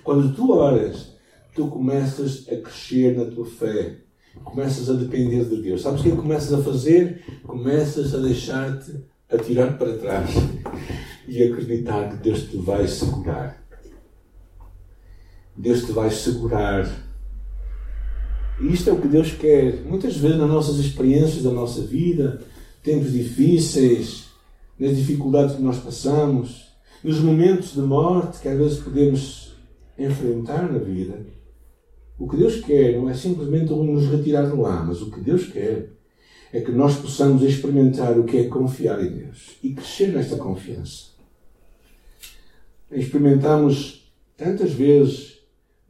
Quando 0.04 0.34
tu 0.34 0.52
oras, 0.52 1.14
tu 1.54 1.68
começas 1.68 2.46
a 2.50 2.56
crescer 2.56 3.16
na 3.16 3.24
tua 3.24 3.46
fé, 3.46 3.96
começas 4.44 4.90
a 4.90 4.94
depender 4.94 5.44
de 5.44 5.56
Deus. 5.56 5.80
Sabes 5.80 6.00
o 6.00 6.02
que 6.02 6.10
é 6.10 6.12
que 6.12 6.20
começas 6.20 6.52
a 6.52 6.62
fazer? 6.62 7.22
Começas 7.46 8.14
a 8.14 8.18
deixar-te 8.18 8.92
atirar 9.30 9.78
para 9.78 9.96
trás 9.96 10.30
e 11.26 11.42
acreditar 11.42 12.10
que 12.10 12.16
Deus 12.16 12.42
te 12.42 12.58
vai 12.58 12.86
segurar. 12.86 13.61
Deus 15.56 15.84
te 15.84 15.92
vai 15.92 16.10
segurar. 16.10 16.88
E 18.60 18.72
isto 18.72 18.90
é 18.90 18.92
o 18.92 19.00
que 19.00 19.08
Deus 19.08 19.32
quer. 19.32 19.82
Muitas 19.84 20.16
vezes 20.16 20.38
nas 20.38 20.48
nossas 20.48 20.78
experiências 20.78 21.42
da 21.42 21.50
nossa 21.50 21.82
vida, 21.82 22.42
tempos 22.82 23.12
difíceis, 23.12 24.28
nas 24.78 24.96
dificuldades 24.96 25.56
que 25.56 25.62
nós 25.62 25.78
passamos, 25.78 26.72
nos 27.02 27.18
momentos 27.18 27.74
de 27.74 27.80
morte 27.80 28.40
que 28.40 28.48
às 28.48 28.56
vezes 28.56 28.78
podemos 28.78 29.52
enfrentar 29.98 30.70
na 30.70 30.78
vida, 30.78 31.24
o 32.18 32.28
que 32.28 32.36
Deus 32.36 32.60
quer 32.60 32.96
não 32.96 33.08
é 33.08 33.14
simplesmente 33.14 33.72
nos 33.72 34.06
retirar 34.06 34.48
de 34.48 34.56
lá, 34.56 34.84
mas 34.84 35.02
o 35.02 35.10
que 35.10 35.20
Deus 35.20 35.46
quer 35.46 35.90
é 36.52 36.60
que 36.60 36.70
nós 36.70 36.96
possamos 36.96 37.42
experimentar 37.42 38.18
o 38.18 38.24
que 38.24 38.36
é 38.36 38.44
confiar 38.44 39.02
em 39.02 39.10
Deus 39.10 39.56
e 39.62 39.72
crescer 39.72 40.08
nesta 40.08 40.36
confiança. 40.36 41.06
Experimentamos 42.90 44.12
tantas 44.36 44.72
vezes 44.72 45.31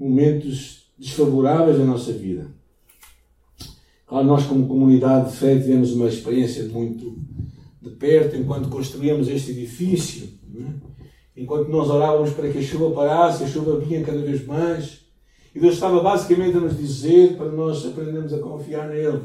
momentos 0.03 0.91
desfavoráveis 0.99 1.79
na 1.79 1.85
nossa 1.85 2.13
vida. 2.13 2.47
Claro, 4.07 4.27
nós, 4.27 4.45
como 4.45 4.67
comunidade 4.67 5.31
de 5.31 5.37
fé, 5.37 5.57
tivemos 5.57 5.93
uma 5.93 6.09
experiência 6.09 6.65
muito 6.65 7.17
de 7.81 7.91
perto 7.91 8.37
enquanto 8.37 8.69
construíamos 8.69 9.29
este 9.29 9.53
edifício. 9.53 10.29
É? 10.55 11.41
Enquanto 11.41 11.69
nós 11.69 11.89
orávamos 11.89 12.31
para 12.31 12.51
que 12.51 12.59
a 12.59 12.63
chuva 12.63 12.91
parasse, 12.91 13.45
a 13.45 13.47
chuva 13.47 13.79
vinha 13.79 14.03
cada 14.03 14.21
vez 14.21 14.45
mais. 14.45 15.03
E 15.55 15.61
Deus 15.61 15.75
estava 15.75 16.03
basicamente 16.03 16.57
a 16.57 16.61
nos 16.61 16.77
dizer 16.77 17.37
para 17.37 17.51
nós 17.51 17.87
aprendermos 17.87 18.35
a 18.35 18.39
confiar 18.39 18.89
nele. 18.89 19.21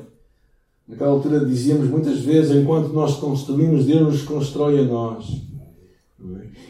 Naquela 0.88 1.12
altura 1.12 1.44
dizíamos 1.44 1.90
muitas 1.90 2.20
vezes: 2.20 2.56
enquanto 2.56 2.94
nós 2.94 3.18
construímos, 3.18 3.86
Deus 3.86 4.02
nos 4.02 4.22
constrói 4.22 4.80
a 4.80 4.84
nós. 4.84 5.26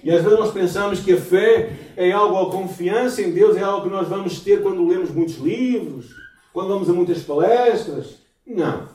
E 0.04 0.12
às 0.12 0.24
vezes 0.24 0.38
nós 0.38 0.52
pensamos 0.52 1.00
que 1.00 1.14
a 1.14 1.18
fé 1.18 1.72
é 1.96 2.12
algo, 2.12 2.38
a 2.38 2.52
confiança 2.52 3.22
em 3.22 3.32
Deus 3.32 3.56
é 3.56 3.62
algo 3.62 3.84
que 3.84 3.94
nós 3.94 4.08
vamos 4.08 4.42
ter 4.42 4.62
quando 4.62 4.86
lemos 4.86 5.10
muitos 5.10 5.38
livros, 5.38 6.16
quando 6.52 6.70
vamos 6.70 6.90
a 6.90 6.94
muitas 6.94 7.24
palestras. 7.24 8.18
Não. 8.46 8.90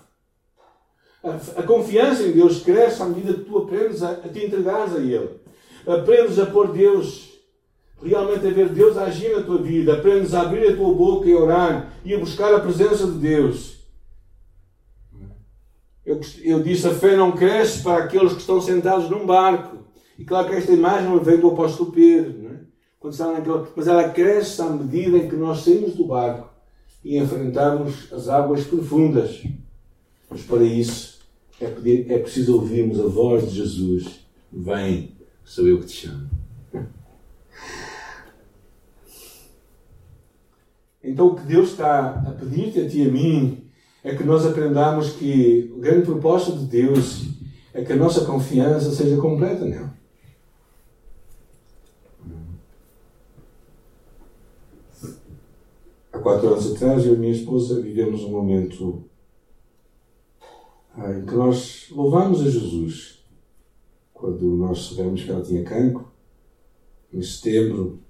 A, 1.24 1.60
a 1.60 1.62
confiança 1.62 2.22
em 2.22 2.32
Deus 2.32 2.62
cresce 2.62 3.02
à 3.02 3.06
medida 3.06 3.34
que 3.34 3.44
tu 3.44 3.58
aprendes 3.58 4.02
a, 4.02 4.10
a 4.10 4.28
te 4.28 4.44
entregares 4.44 4.94
a 4.94 4.98
Ele. 4.98 5.30
Aprendes 5.86 6.38
a 6.38 6.46
pôr 6.46 6.70
Deus, 6.70 7.30
realmente 8.02 8.46
a 8.46 8.50
ver 8.50 8.68
Deus 8.68 8.96
agir 8.96 9.34
na 9.34 9.42
tua 9.42 9.58
vida. 9.58 9.94
Aprendes 9.94 10.34
a 10.34 10.42
abrir 10.42 10.68
a 10.68 10.76
tua 10.76 10.94
boca 10.94 11.26
e 11.26 11.34
orar 11.34 11.92
e 12.04 12.14
a 12.14 12.18
buscar 12.18 12.54
a 12.54 12.60
presença 12.60 13.06
de 13.06 13.18
Deus. 13.18 13.78
Eu, 16.04 16.20
eu 16.42 16.62
disse: 16.62 16.86
a 16.86 16.94
fé 16.94 17.16
não 17.16 17.32
cresce 17.32 17.82
para 17.82 18.04
aqueles 18.04 18.32
que 18.34 18.40
estão 18.40 18.60
sentados 18.60 19.08
num 19.08 19.24
barco 19.24 19.81
e 20.22 20.24
claro 20.24 20.48
que 20.48 20.54
esta 20.54 20.70
imagem 20.70 21.18
vem 21.18 21.40
do 21.40 21.48
apóstolo 21.48 21.90
Pedro, 21.90 22.44
não 22.44 22.50
é? 22.50 22.60
Quando 23.00 23.12
está 23.12 23.32
naquela... 23.32 23.68
mas 23.74 23.88
ela 23.88 24.08
cresce 24.10 24.62
à 24.62 24.66
medida 24.66 25.18
em 25.18 25.28
que 25.28 25.34
nós 25.34 25.64
saímos 25.64 25.96
do 25.96 26.06
barco 26.06 26.48
e 27.04 27.18
enfrentamos 27.18 28.12
as 28.12 28.28
águas 28.28 28.62
profundas. 28.62 29.42
Mas 30.30 30.42
para 30.42 30.62
isso 30.62 31.22
é, 31.60 31.66
pedir, 31.66 32.08
é 32.08 32.18
preciso 32.20 32.54
ouvirmos 32.54 33.00
a 33.00 33.08
voz 33.08 33.50
de 33.50 33.56
Jesus: 33.56 34.20
Vem, 34.52 35.10
sou 35.44 35.66
eu 35.66 35.80
que 35.80 35.86
te 35.86 36.06
chamo. 36.06 36.30
Então 41.02 41.26
o 41.26 41.34
que 41.34 41.42
Deus 41.42 41.70
está 41.70 42.10
a 42.10 42.30
pedir-te 42.30 42.80
a 42.80 42.88
ti 42.88 43.00
e 43.00 43.08
a 43.08 43.10
mim 43.10 43.64
é 44.04 44.14
que 44.14 44.22
nós 44.22 44.46
aprendamos 44.46 45.14
que 45.14 45.72
o 45.76 45.80
grande 45.80 46.06
propósito 46.06 46.58
de 46.58 46.66
Deus 46.66 47.24
é 47.74 47.82
que 47.82 47.92
a 47.92 47.96
nossa 47.96 48.24
confiança 48.24 48.92
seja 48.92 49.16
completa 49.16 49.64
nele. 49.64 50.01
Quatro 56.22 56.48
anos 56.48 56.72
atrás, 56.72 57.04
eu 57.04 57.14
e 57.14 57.18
minha 57.18 57.32
esposa 57.32 57.80
vivemos 57.80 58.22
um 58.22 58.30
momento 58.30 59.04
ah, 60.94 61.12
em 61.12 61.24
que 61.24 61.34
nós 61.34 61.88
louvamos 61.90 62.40
a 62.40 62.50
Jesus. 62.50 63.22
Quando 64.12 64.44
nós 64.56 64.78
soubemos 64.78 65.22
que 65.22 65.30
ela 65.30 65.42
tinha 65.42 65.64
cancro, 65.64 66.06
em 67.12 67.20
setembro, 67.22 68.00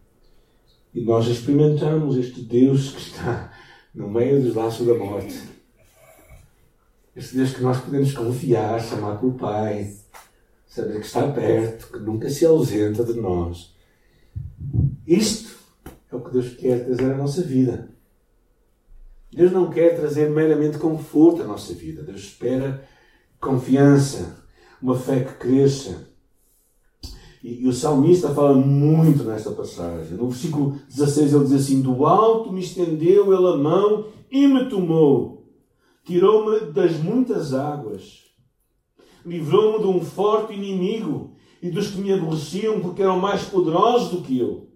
e 0.94 1.00
nós 1.00 1.26
experimentamos 1.26 2.16
este 2.18 2.42
Deus 2.42 2.90
que 2.92 3.00
está 3.00 3.50
no 3.94 4.10
meio 4.10 4.42
dos 4.42 4.54
laços 4.54 4.86
da 4.86 4.94
morte. 4.94 5.42
Este 7.16 7.36
Deus 7.36 7.52
que 7.52 7.62
nós 7.62 7.80
podemos 7.80 8.12
confiar, 8.12 8.80
chamar 8.80 9.18
pelo 9.18 9.32
Pai, 9.32 9.96
saber 10.66 11.00
que 11.00 11.06
está 11.06 11.30
perto, 11.30 11.92
que 11.92 11.98
nunca 11.98 12.28
se 12.28 12.44
ausenta 12.44 13.04
de 13.04 13.14
nós. 13.14 13.74
Isto 15.06 15.56
é 16.10 16.16
o 16.16 16.20
que 16.20 16.32
Deus 16.32 16.54
quer 16.56 16.84
trazer 16.84 17.12
à 17.12 17.16
nossa 17.16 17.42
vida. 17.42 17.91
Deus 19.32 19.50
não 19.50 19.70
quer 19.70 19.96
trazer 19.96 20.28
meramente 20.30 20.78
conforto 20.78 21.42
à 21.42 21.46
nossa 21.46 21.72
vida. 21.72 22.02
Deus 22.02 22.20
espera 22.20 22.86
confiança, 23.40 24.44
uma 24.80 24.94
fé 24.94 25.24
que 25.24 25.34
cresça. 25.34 26.12
E, 27.42 27.64
e, 27.64 27.68
o 27.68 27.72
salmista 27.72 28.32
fala 28.34 28.54
muito 28.54 29.24
nesta 29.24 29.50
passagem. 29.50 30.16
No 30.16 30.28
versículo 30.28 30.78
16 30.88 31.32
ele 31.32 31.44
diz 31.44 31.52
assim: 31.54 31.80
Do 31.80 32.04
alto 32.04 32.52
me 32.52 32.60
estendeu 32.60 33.32
ele 33.32 33.54
a 33.54 33.56
mão 33.56 34.06
e 34.30 34.46
me 34.46 34.66
tomou, 34.68 35.48
tirou-me 36.04 36.70
das 36.72 36.98
muitas 36.98 37.54
águas, 37.54 38.20
livrou-me 39.24 39.80
de 39.80 39.86
um 39.86 40.00
forte 40.00 40.52
inimigo 40.52 41.34
e 41.60 41.70
dos 41.70 41.88
que 41.88 42.00
me 42.00 42.12
aborreciam 42.12 42.80
porque 42.80 43.02
eram 43.02 43.18
mais 43.18 43.44
poderosos 43.44 44.10
do 44.10 44.22
que 44.22 44.38
eu. 44.38 44.68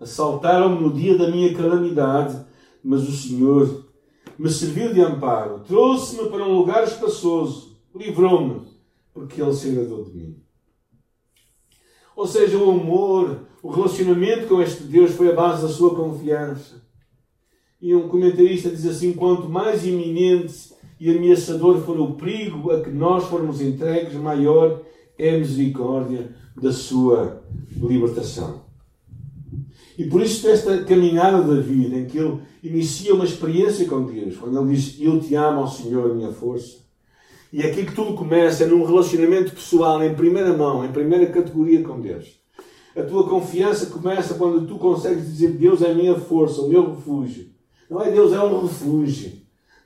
Assaltaram-me 0.00 0.80
no 0.80 0.92
dia 0.92 1.18
da 1.18 1.28
minha 1.28 1.52
calamidade 1.52 2.46
mas 2.82 3.08
o 3.08 3.12
Senhor 3.12 3.86
me 4.38 4.48
serviu 4.48 4.92
de 4.92 5.00
amparo, 5.00 5.60
trouxe-me 5.60 6.28
para 6.28 6.44
um 6.44 6.58
lugar 6.58 6.84
espaçoso, 6.84 7.76
livrou-me, 7.94 8.62
porque 9.12 9.42
Ele 9.42 9.52
se 9.52 9.70
agradou 9.70 10.04
de 10.04 10.16
mim. 10.16 10.36
Ou 12.14 12.26
seja, 12.26 12.58
o 12.58 12.70
amor, 12.70 13.46
o 13.62 13.70
relacionamento 13.70 14.48
com 14.48 14.60
este 14.60 14.82
Deus 14.84 15.12
foi 15.12 15.30
a 15.30 15.34
base 15.34 15.62
da 15.62 15.68
sua 15.68 15.94
confiança. 15.94 16.82
E 17.80 17.94
um 17.94 18.08
comentarista 18.08 18.70
diz 18.70 18.86
assim: 18.86 19.12
quanto 19.12 19.48
mais 19.48 19.86
iminente 19.86 20.74
e 20.98 21.16
ameaçador 21.16 21.80
for 21.80 21.98
o 22.00 22.14
perigo 22.14 22.72
a 22.72 22.80
que 22.80 22.90
nós 22.90 23.24
formos 23.24 23.60
entregues, 23.60 24.14
maior 24.14 24.82
é 25.16 25.34
a 25.34 25.38
misericórdia 25.38 26.34
da 26.56 26.72
sua 26.72 27.42
libertação. 27.76 28.67
E 29.98 30.04
por 30.04 30.22
isso, 30.22 30.48
esta 30.48 30.84
caminhada 30.84 31.42
da 31.42 31.60
vida, 31.60 31.96
em 31.96 32.06
que 32.06 32.18
ele 32.18 32.38
inicia 32.62 33.12
uma 33.12 33.24
experiência 33.24 33.84
com 33.88 34.04
Deus, 34.04 34.36
quando 34.36 34.56
ele 34.60 34.76
diz: 34.76 34.96
Eu 35.00 35.18
te 35.18 35.34
amo 35.34 35.62
ao 35.62 35.68
Senhor, 35.68 36.14
minha 36.14 36.30
força, 36.30 36.76
E 37.52 37.62
aqui 37.62 37.84
que 37.84 37.94
tudo 37.94 38.14
começa, 38.14 38.62
é 38.62 38.66
num 38.68 38.84
relacionamento 38.84 39.52
pessoal, 39.52 40.00
em 40.04 40.14
primeira 40.14 40.56
mão, 40.56 40.84
em 40.84 40.92
primeira 40.92 41.26
categoria 41.26 41.82
com 41.82 42.00
Deus. 42.00 42.38
A 42.96 43.02
tua 43.02 43.28
confiança 43.28 43.86
começa 43.86 44.34
quando 44.34 44.68
tu 44.68 44.78
consegues 44.78 45.24
dizer 45.26 45.50
Deus 45.52 45.82
é 45.82 45.90
a 45.90 45.94
minha 45.94 46.14
força, 46.14 46.60
o 46.60 46.68
meu 46.68 46.90
refúgio. 46.90 47.48
Não 47.90 48.00
é 48.00 48.08
Deus 48.08 48.32
é 48.32 48.40
um 48.40 48.62
refúgio. 48.62 49.32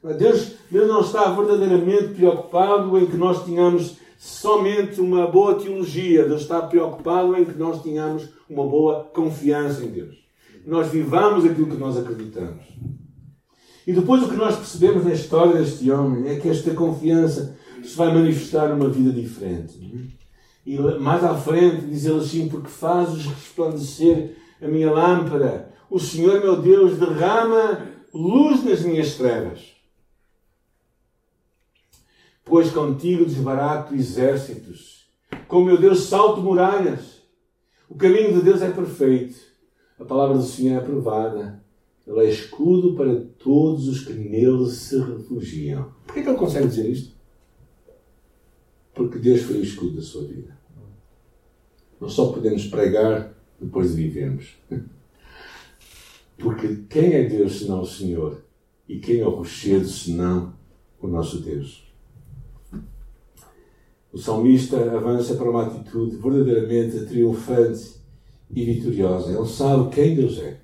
É 0.05 0.13
Deus, 0.13 0.53
Deus 0.71 0.89
não 0.89 1.01
está 1.01 1.31
verdadeiramente 1.31 2.09
preocupado 2.15 2.99
em 2.99 3.07
que 3.07 3.17
nós 3.17 3.45
tenhamos 3.45 3.97
somente 4.23 5.01
uma 5.01 5.27
boa 5.27 5.57
teologia. 5.57 6.25
Deus 6.25 6.43
está 6.43 6.63
preocupado 6.63 7.37
em 7.37 7.45
que 7.45 7.59
nós 7.59 7.83
tenhamos 7.83 8.29
uma 8.49 8.65
boa 8.65 9.11
confiança 9.13 9.85
em 9.85 9.89
Deus. 9.89 10.15
Nós 10.65 10.87
vivamos 10.87 11.45
aquilo 11.45 11.67
que 11.67 11.77
nós 11.77 11.97
acreditamos. 11.97 12.63
E 13.85 13.93
depois 13.93 14.23
o 14.23 14.29
que 14.29 14.37
nós 14.37 14.55
percebemos 14.55 15.05
na 15.05 15.13
história 15.13 15.55
deste 15.55 15.91
homem 15.91 16.31
é 16.31 16.39
que 16.39 16.49
esta 16.49 16.73
confiança 16.73 17.59
se 17.83 17.97
vai 17.97 18.15
manifestar 18.15 18.69
numa 18.69 18.89
vida 18.89 19.11
diferente. 19.11 19.77
E 20.65 20.79
mais 20.79 21.25
à 21.25 21.35
frente 21.35 21.87
diz 21.87 22.05
ele 22.05 22.21
assim: 22.21 22.49
Porque 22.49 22.69
fazes 22.69 23.27
resplandecer 23.27 24.37
a 24.63 24.69
minha 24.69 24.93
lâmpada. 24.93 25.69
O 25.91 25.99
Senhor 25.99 26.41
meu 26.41 26.63
Deus 26.63 26.97
derrama 26.97 27.89
luz 28.15 28.65
nas 28.65 28.83
minhas 28.83 29.17
trevas. 29.17 29.72
Pois 32.45 32.71
contigo 32.71 33.25
desbarato 33.25 33.95
exércitos. 33.95 35.07
Com 35.47 35.65
meu 35.65 35.79
Deus 35.79 36.01
salto 36.01 36.41
muralhas. 36.41 37.23
O 37.89 37.95
caminho 37.95 38.35
de 38.35 38.43
Deus 38.43 38.63
é 38.63 38.71
perfeito. 38.71 39.37
A 39.99 40.05
palavra 40.05 40.37
do 40.37 40.43
Senhor 40.43 40.75
é 40.75 40.79
aprovada. 40.79 41.63
Ele 42.07 42.21
é 42.21 42.31
escudo 42.31 42.95
para 42.95 43.15
todos 43.39 43.87
os 43.87 44.05
que 44.05 44.13
nele 44.13 44.69
se 44.71 44.99
refugiam. 44.99 45.93
Por 46.07 46.15
que, 46.15 46.21
é 46.21 46.23
que 46.23 46.29
ele 46.29 46.39
consegue 46.39 46.67
dizer 46.67 46.91
isto? 46.91 47.15
Porque 48.95 49.19
Deus 49.19 49.43
foi 49.43 49.59
o 49.59 49.63
escudo 49.63 49.97
da 49.97 50.03
sua 50.03 50.25
vida. 50.25 50.57
Nós 52.01 52.13
só 52.13 52.33
podemos 52.33 52.67
pregar 52.67 53.33
depois 53.61 53.91
de 53.91 54.03
vivermos. 54.03 54.57
Porque 56.37 56.85
quem 56.89 57.15
é 57.15 57.29
Deus 57.29 57.61
senão 57.61 57.83
o 57.83 57.87
Senhor? 57.87 58.43
E 58.89 58.99
quem 58.99 59.21
é 59.21 59.27
o 59.27 59.31
rochedo 59.31 59.87
senão 59.87 60.55
o 61.01 61.07
nosso 61.07 61.41
Deus? 61.41 61.92
O 64.13 64.19
salmista 64.19 64.77
avança 64.77 65.35
para 65.35 65.49
uma 65.49 65.67
atitude 65.67 66.17
verdadeiramente 66.17 67.07
triunfante 67.07 67.93
e 68.55 68.65
vitoriosa. 68.65 69.33
Ele 69.33 69.49
sabe 69.49 69.89
quem 69.89 70.15
Deus 70.15 70.39
é. 70.39 70.61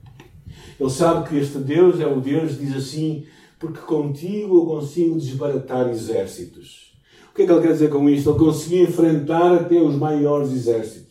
Ele 0.78 0.90
sabe 0.90 1.28
que 1.28 1.36
este 1.36 1.58
Deus 1.58 1.98
é 1.98 2.06
o 2.06 2.20
Deus, 2.20 2.58
diz 2.58 2.76
assim, 2.76 3.24
porque 3.58 3.80
contigo 3.80 4.58
eu 4.58 4.66
consigo 4.66 5.18
desbaratar 5.18 5.88
exércitos. 5.88 6.92
O 7.30 7.34
que 7.34 7.42
é 7.42 7.46
que 7.46 7.52
ele 7.52 7.62
quer 7.62 7.72
dizer 7.72 7.88
com 7.90 8.08
isto? 8.08 8.30
Ele 8.30 8.38
conseguia 8.38 8.82
enfrentar 8.82 9.54
até 9.54 9.80
os 9.80 9.94
maiores 9.94 10.52
exércitos. 10.52 11.08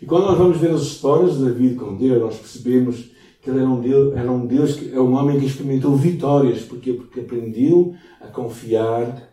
E 0.00 0.06
quando 0.06 0.26
nós 0.26 0.38
vamos 0.38 0.58
ver 0.58 0.70
as 0.70 0.82
histórias 0.82 1.36
de 1.36 1.44
David 1.44 1.74
com 1.74 1.96
Deus, 1.96 2.20
nós 2.20 2.36
percebemos 2.36 3.10
que 3.42 3.50
ele 3.50 3.58
era 3.58 3.68
um 3.68 3.80
Deus, 3.80 4.16
era 4.16 4.30
um, 4.30 4.46
Deus 4.46 4.78
é 4.92 5.00
um 5.00 5.14
homem 5.14 5.40
que 5.40 5.46
experimentou 5.46 5.96
vitórias. 5.96 6.62
Porquê? 6.62 6.92
Porque 6.92 7.20
aprendeu 7.20 7.94
a 8.20 8.28
confiar 8.28 9.28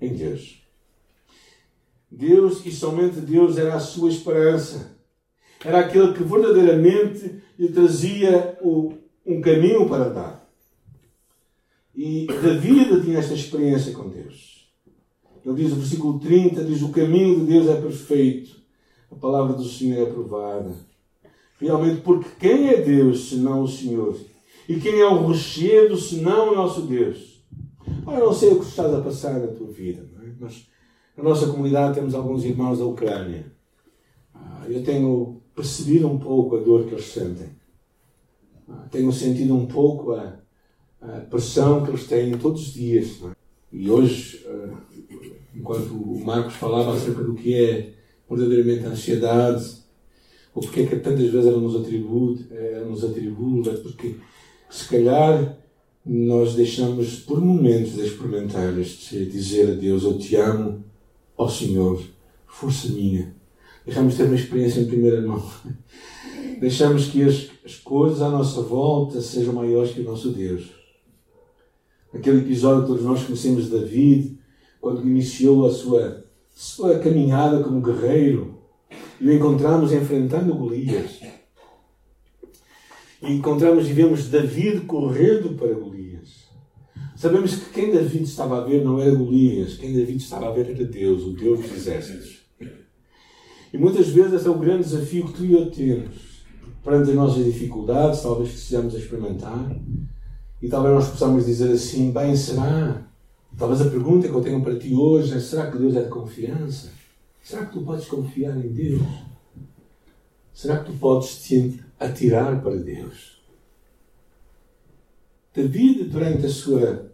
em 0.00 0.14
Deus. 0.14 0.59
Deus 2.10 2.64
e 2.66 2.72
somente 2.72 3.20
Deus 3.20 3.56
era 3.56 3.74
a 3.74 3.80
sua 3.80 4.10
esperança. 4.10 4.98
Era 5.64 5.80
aquele 5.80 6.12
que 6.12 6.22
verdadeiramente 6.22 7.42
lhe 7.58 7.68
trazia 7.68 8.58
o, 8.62 8.94
um 9.24 9.40
caminho 9.40 9.88
para 9.88 10.08
dar. 10.08 10.50
E 11.94 12.26
David 12.26 13.02
tinha 13.02 13.18
esta 13.18 13.34
experiência 13.34 13.92
com 13.92 14.08
Deus. 14.08 14.68
Ele 15.44 15.54
diz 15.54 15.70
no 15.70 15.76
versículo 15.76 16.18
30, 16.18 16.64
diz, 16.64 16.82
o 16.82 16.90
caminho 16.90 17.40
de 17.40 17.46
Deus 17.46 17.68
é 17.68 17.80
perfeito, 17.80 18.56
a 19.10 19.14
palavra 19.14 19.54
do 19.54 19.64
Senhor 19.64 19.98
é 19.98 20.10
aprovada. 20.10 20.74
Realmente, 21.58 22.00
porque 22.00 22.28
quem 22.38 22.68
é 22.68 22.80
Deus 22.80 23.28
senão 23.28 23.62
o 23.62 23.68
Senhor? 23.68 24.18
E 24.68 24.78
quem 24.80 25.00
é 25.00 25.06
o 25.06 25.16
rochedo 25.16 25.96
senão 25.96 26.52
o 26.52 26.54
nosso 26.54 26.82
Deus? 26.82 27.30
eu 28.06 28.26
não 28.26 28.32
sei 28.32 28.50
o 28.50 28.60
que 28.60 28.66
estás 28.66 28.92
a 28.94 29.00
passar 29.00 29.38
na 29.38 29.48
tua 29.48 29.68
vida, 29.68 30.06
não 30.14 30.26
é? 30.26 30.32
mas 30.40 30.66
na 31.16 31.24
nossa 31.24 31.46
comunidade 31.46 31.94
temos 31.94 32.14
alguns 32.14 32.44
irmãos 32.44 32.78
da 32.78 32.84
Ucrânia. 32.84 33.52
Ah, 34.34 34.64
eu 34.68 34.82
tenho 34.82 35.40
percebido 35.54 36.08
um 36.08 36.18
pouco 36.18 36.56
a 36.56 36.60
dor 36.60 36.86
que 36.86 36.94
eles 36.94 37.06
sentem. 37.06 37.48
Ah, 38.68 38.86
tenho 38.90 39.12
sentido 39.12 39.54
um 39.54 39.66
pouco 39.66 40.12
a, 40.12 40.38
a 41.00 41.20
pressão 41.28 41.84
que 41.84 41.90
eles 41.90 42.06
têm 42.06 42.36
todos 42.38 42.68
os 42.68 42.74
dias. 42.74 43.22
É? 43.24 43.32
E 43.72 43.90
hoje, 43.90 44.46
ah, 44.48 44.78
enquanto 45.54 45.92
o 45.92 46.24
Marcos 46.24 46.54
falava 46.54 46.94
acerca 46.94 47.22
do 47.22 47.34
que 47.34 47.54
é 47.54 47.94
verdadeiramente 48.28 48.86
a 48.86 48.90
ansiedade, 48.90 49.80
ou 50.54 50.62
porque 50.62 50.80
é 50.80 50.86
que 50.86 50.96
tantas 50.96 51.30
vezes 51.30 51.46
ela 51.46 51.60
nos 51.60 51.76
atribui, 51.76 52.46
ela 52.50 52.86
nos 52.86 53.04
atribui, 53.04 53.62
porque 53.82 54.16
se 54.68 54.88
calhar 54.88 55.58
nós 56.04 56.54
deixamos 56.54 57.20
por 57.20 57.40
momentos 57.40 57.94
de 57.94 58.06
experimentar 58.06 58.76
este 58.78 59.26
dizer 59.26 59.70
a 59.70 59.74
Deus 59.74 60.02
eu 60.02 60.18
te 60.18 60.36
amo, 60.36 60.84
ó 61.40 61.48
Senhor, 61.48 61.98
força 62.46 62.88
minha. 62.88 63.34
Deixamos 63.86 64.14
ter 64.14 64.24
uma 64.24 64.34
experiência 64.34 64.80
em 64.80 64.86
primeira 64.86 65.22
mão. 65.22 65.42
Deixamos 66.60 67.06
que 67.06 67.22
as, 67.22 67.48
as 67.64 67.76
coisas 67.76 68.20
à 68.20 68.28
nossa 68.28 68.60
volta 68.60 69.22
sejam 69.22 69.54
maiores 69.54 69.92
que 69.92 70.00
o 70.00 70.04
nosso 70.04 70.32
Deus. 70.32 70.68
Aquele 72.12 72.40
episódio 72.40 72.82
que 72.82 72.88
todos 72.88 73.04
nós 73.04 73.24
conhecemos 73.24 73.64
de 73.64 73.70
David, 73.70 74.38
quando 74.82 75.00
iniciou 75.00 75.66
a 75.66 75.72
sua 75.72 76.26
sua 76.50 76.98
caminhada 76.98 77.62
como 77.62 77.80
guerreiro 77.80 78.58
e 79.18 79.26
o 79.26 79.32
encontramos 79.32 79.92
enfrentando 79.94 80.54
Golias. 80.54 81.20
E 83.22 83.32
encontramos 83.32 83.88
e 83.88 83.94
vemos 83.94 84.28
David 84.28 84.82
correndo 84.82 85.56
para 85.56 85.72
Golias. 85.72 86.49
Sabemos 87.20 87.54
que 87.54 87.70
quem 87.74 87.92
David 87.92 88.24
estava 88.24 88.56
a 88.56 88.64
ver 88.64 88.82
não 88.82 88.98
era 88.98 89.14
Golias, 89.14 89.76
quem 89.76 89.92
David 89.92 90.22
estava 90.22 90.48
a 90.48 90.52
ver 90.52 90.70
era 90.70 90.86
Deus, 90.86 91.22
o 91.22 91.34
Deus 91.34 91.60
dos 91.60 91.72
exércitos. 91.72 92.38
E 93.70 93.76
muitas 93.76 94.08
vezes 94.08 94.32
esse 94.32 94.46
é 94.46 94.50
o 94.50 94.58
grande 94.58 94.84
desafio 94.84 95.26
que 95.26 95.34
tu 95.34 95.44
e 95.44 95.52
eu 95.52 95.70
temos 95.70 96.46
perante 96.82 97.10
as 97.10 97.16
nossas 97.16 97.44
dificuldades, 97.44 98.22
talvez 98.22 98.48
que 98.48 98.56
estejamos 98.56 98.94
a 98.94 98.98
experimentar, 98.98 99.76
e 100.62 100.68
talvez 100.70 100.94
nós 100.94 101.08
possamos 101.10 101.44
dizer 101.44 101.70
assim: 101.70 102.10
bem, 102.10 102.34
será? 102.34 103.06
Talvez 103.58 103.82
a 103.82 103.90
pergunta 103.90 104.26
que 104.26 104.34
eu 104.34 104.40
tenho 104.40 104.62
para 104.62 104.78
ti 104.78 104.94
hoje 104.94 105.34
é: 105.34 105.40
será 105.40 105.70
que 105.70 105.76
Deus 105.76 105.94
é 105.96 106.04
de 106.04 106.08
confiança? 106.08 106.90
Será 107.42 107.66
que 107.66 107.74
tu 107.74 107.82
podes 107.82 108.06
confiar 108.06 108.56
em 108.56 108.72
Deus? 108.72 109.02
Será 110.54 110.78
que 110.78 110.90
tu 110.90 110.96
podes 110.96 111.42
te 111.42 111.80
atirar 111.98 112.62
para 112.62 112.76
Deus? 112.76 113.38
David, 115.52 116.04
durante 116.04 116.46
a 116.46 116.48
sua, 116.48 117.09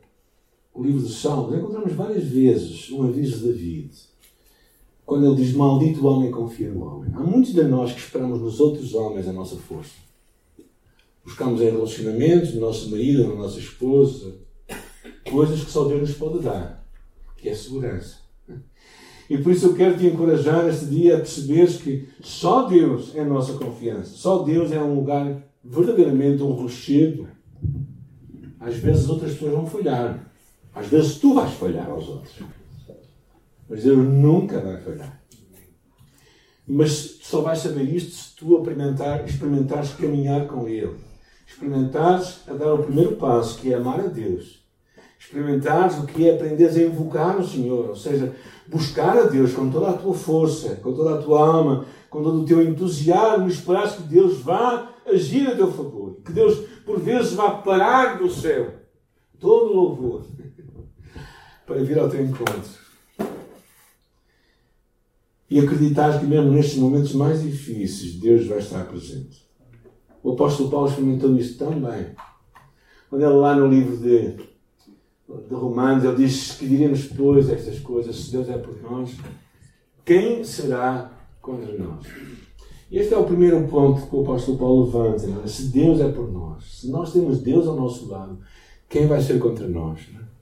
o 0.76 0.82
livro 0.82 1.00
dos 1.00 1.22
Salmos, 1.22 1.56
encontramos 1.56 1.92
várias 1.94 2.24
vezes 2.24 2.90
um 2.92 3.02
aviso 3.04 3.38
de 3.38 3.46
David, 3.46 3.90
quando 5.06 5.26
ele 5.26 5.36
diz: 5.36 5.54
Maldito 5.54 6.04
o 6.04 6.06
homem 6.06 6.30
confia 6.30 6.70
no 6.70 6.84
homem. 6.84 7.10
Há 7.14 7.20
muitos 7.20 7.54
de 7.54 7.62
nós 7.64 7.92
que 7.92 8.00
esperamos 8.00 8.40
nos 8.40 8.60
outros 8.60 8.92
homens 8.92 9.26
a 9.26 9.32
nossa 9.32 9.56
força. 9.56 9.94
Buscamos 11.24 11.60
em 11.62 11.70
relacionamentos, 11.70 12.54
no 12.54 12.60
nosso 12.60 12.90
marido, 12.90 13.26
na 13.26 13.34
nossa 13.36 13.58
esposa, 13.58 14.36
coisas 15.28 15.64
que 15.64 15.70
só 15.70 15.84
Deus 15.84 16.02
nos 16.02 16.12
pode 16.12 16.40
dar, 16.40 16.86
que 17.36 17.48
é 17.48 17.54
segurança. 17.54 18.18
E 19.28 19.36
por 19.38 19.52
isso 19.52 19.66
eu 19.66 19.74
quero 19.74 19.98
te 19.98 20.06
encorajar 20.06 20.64
neste 20.66 20.86
dia 20.86 21.14
a 21.16 21.18
perceberes 21.18 21.78
que 21.78 22.08
só 22.20 22.68
Deus 22.68 23.12
é 23.16 23.20
a 23.20 23.24
nossa 23.24 23.54
confiança. 23.54 24.14
Só 24.14 24.44
Deus 24.44 24.70
é 24.70 24.80
um 24.80 24.94
lugar 24.94 25.42
verdadeiramente 25.64 26.42
um 26.42 26.52
rochedo. 26.52 27.26
Às 28.60 28.76
vezes 28.76 29.08
outras 29.08 29.32
pessoas 29.32 29.52
vão 29.52 29.66
falhar. 29.66 30.32
Às 30.76 30.86
vezes 30.86 31.16
tu 31.16 31.34
vais 31.34 31.52
falhar 31.54 31.90
aos 31.90 32.06
outros. 32.08 32.34
Mas 33.68 33.82
Deus 33.82 33.98
nunca 33.98 34.60
vai 34.60 34.80
falhar. 34.80 35.20
Mas 36.68 37.18
só 37.22 37.40
vais 37.40 37.58
saber 37.58 37.82
isto 37.82 38.12
se 38.12 38.36
tu 38.36 38.58
experimentar, 38.58 39.24
experimentares 39.24 39.94
caminhar 39.94 40.46
com 40.46 40.68
Ele. 40.68 40.94
Experimentares 41.46 42.40
a 42.46 42.52
dar 42.52 42.74
o 42.74 42.84
primeiro 42.84 43.16
passo, 43.16 43.58
que 43.58 43.72
é 43.72 43.76
amar 43.76 44.00
a 44.00 44.06
Deus 44.06 44.66
experimentares 45.18 45.98
o 45.98 46.06
que 46.06 46.28
é 46.28 46.34
aprenderes 46.34 46.76
a 46.76 46.82
invocar 46.82 47.36
o 47.38 47.46
Senhor, 47.46 47.88
ou 47.88 47.96
seja, 47.96 48.32
buscar 48.68 49.18
a 49.18 49.22
Deus 49.24 49.52
com 49.52 49.68
toda 49.68 49.90
a 49.90 49.92
tua 49.94 50.14
força, 50.14 50.76
com 50.76 50.92
toda 50.92 51.18
a 51.18 51.22
tua 51.22 51.40
alma, 51.40 51.86
com 52.08 52.22
todo 52.22 52.42
o 52.42 52.44
teu 52.44 52.62
entusiasmo, 52.62 53.48
esperares 53.48 53.94
que 53.94 54.02
Deus 54.02 54.40
vá 54.40 54.92
agir 55.06 55.48
a 55.48 55.56
teu 55.56 55.72
favor, 55.72 56.18
que 56.24 56.32
Deus 56.32 56.58
por 56.84 57.00
vezes 57.00 57.32
vá 57.32 57.50
parar 57.50 58.18
do 58.18 58.30
céu 58.30 58.70
todo 59.38 59.74
louvor 59.74 60.24
para 61.66 61.83
vir 61.83 61.98
ao 61.98 62.09
teu 62.09 62.24
encontro. 62.24 62.87
E 65.48 65.61
acreditar 65.61 66.18
que 66.18 66.26
mesmo 66.26 66.50
nestes 66.52 66.79
momentos 66.79 67.12
mais 67.12 67.42
difíceis 67.42 68.14
Deus 68.14 68.46
vai 68.46 68.59
estar 68.59 68.85
presente. 68.85 69.44
O 70.22 70.33
apóstolo 70.33 70.70
Paulo 70.70 70.88
experimentou 70.88 71.37
isso 71.37 71.59
tão 71.59 71.81
bem. 71.81 72.14
Quando 73.09 73.22
ele 73.22 73.35
lá 73.35 73.55
no 73.55 73.68
livro 73.68 73.96
de 73.96 74.37
de 75.48 75.55
Romanos, 75.55 76.05
ele 76.05 76.16
diz 76.16 76.52
que 76.52 76.66
diremos 76.66 77.09
depois 77.09 77.48
estas 77.50 77.81
coisas, 77.81 78.14
se 78.16 78.31
Deus 78.31 78.48
é 78.48 78.57
por 78.57 78.81
nós, 78.83 79.16
quem 80.05 80.44
será 80.44 81.11
contra 81.42 81.72
nós? 81.76 82.07
Este 82.90 83.14
é 83.14 83.18
o 83.18 83.24
primeiro 83.24 83.66
ponto 83.66 84.07
que 84.07 84.14
o 84.14 84.20
apóstolo 84.20 84.59
Paulo 84.59 84.85
levanta. 84.85 85.26
É? 85.44 85.48
Se 85.48 85.66
Deus 85.68 86.00
é 86.00 86.09
por 86.09 86.31
nós, 86.33 86.81
se 86.81 86.90
nós 86.90 87.12
temos 87.12 87.40
Deus 87.40 87.66
ao 87.66 87.74
nosso 87.74 88.09
lado, 88.09 88.38
quem 88.88 89.09
vai 89.09 89.20
ser 89.20 89.40
contra 89.40 89.66
nós? 89.66 89.98
É? 90.14 90.36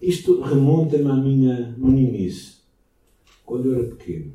Isto 0.00 0.40
remonta-me 0.40 1.10
à 1.10 1.16
minha 1.16 1.74
meninice, 1.76 2.58
quando 3.44 3.72
eu 3.72 3.80
era 3.80 3.96
pequeno. 3.96 4.32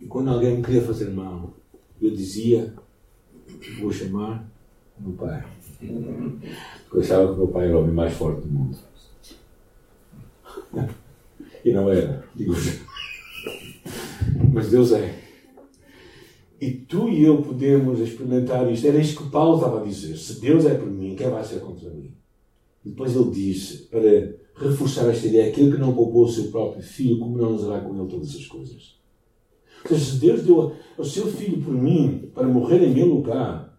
E 0.00 0.06
quando 0.06 0.30
alguém 0.30 0.56
me 0.56 0.62
queria 0.62 0.82
fazer 0.82 1.10
mal, 1.10 1.54
eu 2.00 2.10
dizia: 2.10 2.74
Vou 3.80 3.92
chamar 3.92 4.50
meu 4.98 5.12
pai. 5.12 5.44
Porque 5.80 6.96
eu 6.96 7.00
achava 7.00 7.32
que 7.32 7.38
meu 7.38 7.48
pai 7.48 7.68
era 7.68 7.76
o 7.76 7.82
homem 7.82 7.94
mais 7.94 8.14
forte 8.14 8.42
do 8.42 8.48
mundo. 8.48 8.78
E 11.64 11.72
não 11.72 11.90
era, 11.90 12.22
digo 12.34 12.52
Mas 14.52 14.70
Deus 14.70 14.92
é. 14.92 15.18
E 16.60 16.72
tu 16.72 17.08
e 17.08 17.24
eu 17.24 17.42
podemos 17.42 18.00
experimentar 18.00 18.70
isto. 18.70 18.86
Era 18.86 18.98
isto 18.98 19.22
que 19.22 19.30
Paulo 19.30 19.56
estava 19.56 19.80
a 19.80 19.84
dizer. 19.84 20.18
Se 20.18 20.40
Deus 20.40 20.66
é 20.66 20.74
por 20.74 20.90
mim, 20.90 21.16
quem 21.16 21.30
vai 21.30 21.42
ser 21.42 21.60
contra 21.60 21.88
mim? 21.88 22.12
E 22.84 22.90
depois 22.90 23.16
ele 23.16 23.30
diz, 23.30 23.88
para 23.90 24.34
reforçar 24.56 25.10
esta 25.10 25.26
ideia, 25.26 25.48
aquele 25.48 25.72
que 25.72 25.78
não 25.78 25.94
poupou 25.94 26.24
o 26.24 26.28
seu 26.28 26.50
próprio 26.50 26.82
filho, 26.82 27.18
como 27.18 27.36
não 27.36 27.52
nos 27.52 27.64
dará 27.64 27.80
com 27.80 27.94
ele 27.98 28.08
todas 28.08 28.34
as 28.34 28.46
coisas? 28.46 28.96
Ou 29.82 29.88
seja, 29.88 30.12
se 30.12 30.16
Deus 30.18 30.42
deu 30.42 30.72
o 30.96 31.04
seu 31.04 31.26
filho 31.26 31.60
por 31.60 31.74
mim, 31.74 32.30
para 32.34 32.46
morrer 32.46 32.82
em 32.82 32.94
meu 32.94 33.06
lugar, 33.06 33.76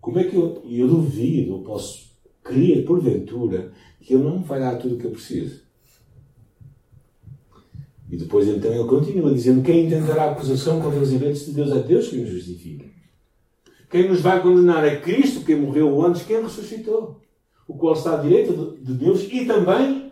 como 0.00 0.18
é 0.18 0.24
que 0.24 0.36
eu, 0.36 0.62
eu 0.68 0.88
duvido, 0.88 1.54
eu 1.54 1.58
posso 1.60 2.10
crer, 2.42 2.84
porventura, 2.84 3.72
que 4.00 4.14
ele 4.14 4.24
não 4.24 4.42
vai 4.42 4.60
dar 4.60 4.76
tudo 4.76 4.94
o 4.94 4.98
que 4.98 5.06
eu 5.06 5.10
preciso? 5.10 5.64
E 8.10 8.16
depois 8.16 8.46
então 8.46 8.72
ele 8.72 8.88
continua 8.88 9.32
dizendo: 9.32 9.62
Quem 9.62 9.86
intentará 9.86 10.30
acusação 10.30 10.80
contra 10.80 11.00
os 11.00 11.12
eventos 11.12 11.44
de 11.44 11.52
Deus? 11.52 11.72
É 11.72 11.82
Deus 11.82 12.08
que 12.08 12.16
nos 12.16 12.30
justifica. 12.30 12.86
Quem 13.90 14.08
nos 14.08 14.20
vai 14.20 14.40
condenar 14.40 14.84
é 14.84 15.00
Cristo, 15.00 15.44
quem 15.44 15.60
morreu 15.60 16.04
antes, 16.04 16.22
quem 16.22 16.42
ressuscitou, 16.42 17.20
o 17.66 17.74
qual 17.74 17.94
está 17.94 18.14
à 18.14 18.22
direita 18.22 18.52
de 18.52 18.94
Deus 18.94 19.26
e 19.30 19.44
também 19.44 20.05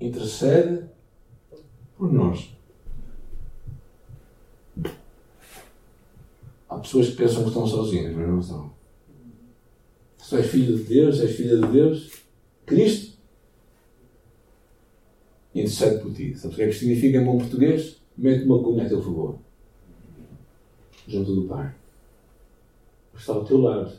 intercede 0.00 0.84
por 1.96 2.12
nós. 2.12 2.56
Há 6.68 6.78
pessoas 6.78 7.08
que 7.08 7.16
pensam 7.16 7.42
que 7.42 7.48
estão 7.48 7.66
sozinhas, 7.66 8.14
mas 8.14 8.28
não 8.28 8.40
estão. 8.40 8.72
Se 10.18 10.36
és 10.36 10.46
filho 10.46 10.76
de 10.76 10.84
Deus, 10.84 11.20
és 11.20 11.34
filha 11.34 11.56
de 11.56 11.66
Deus, 11.68 12.12
Cristo 12.66 13.16
intercede 15.54 16.02
por 16.02 16.12
ti. 16.12 16.34
Sabes 16.34 16.54
o 16.54 16.56
que 16.56 16.62
é 16.62 16.66
que 16.66 16.74
significa 16.74 17.18
em 17.18 17.24
bom 17.24 17.38
português? 17.38 18.00
Mete 18.16 18.44
uma 18.44 18.62
cunha 18.62 18.84
a 18.84 18.88
teu 18.88 19.02
favor. 19.02 19.38
Junto 21.06 21.34
do 21.34 21.48
Pai. 21.48 21.74
Está 23.16 23.32
ao 23.32 23.44
teu 23.44 23.58
lado. 23.58 23.92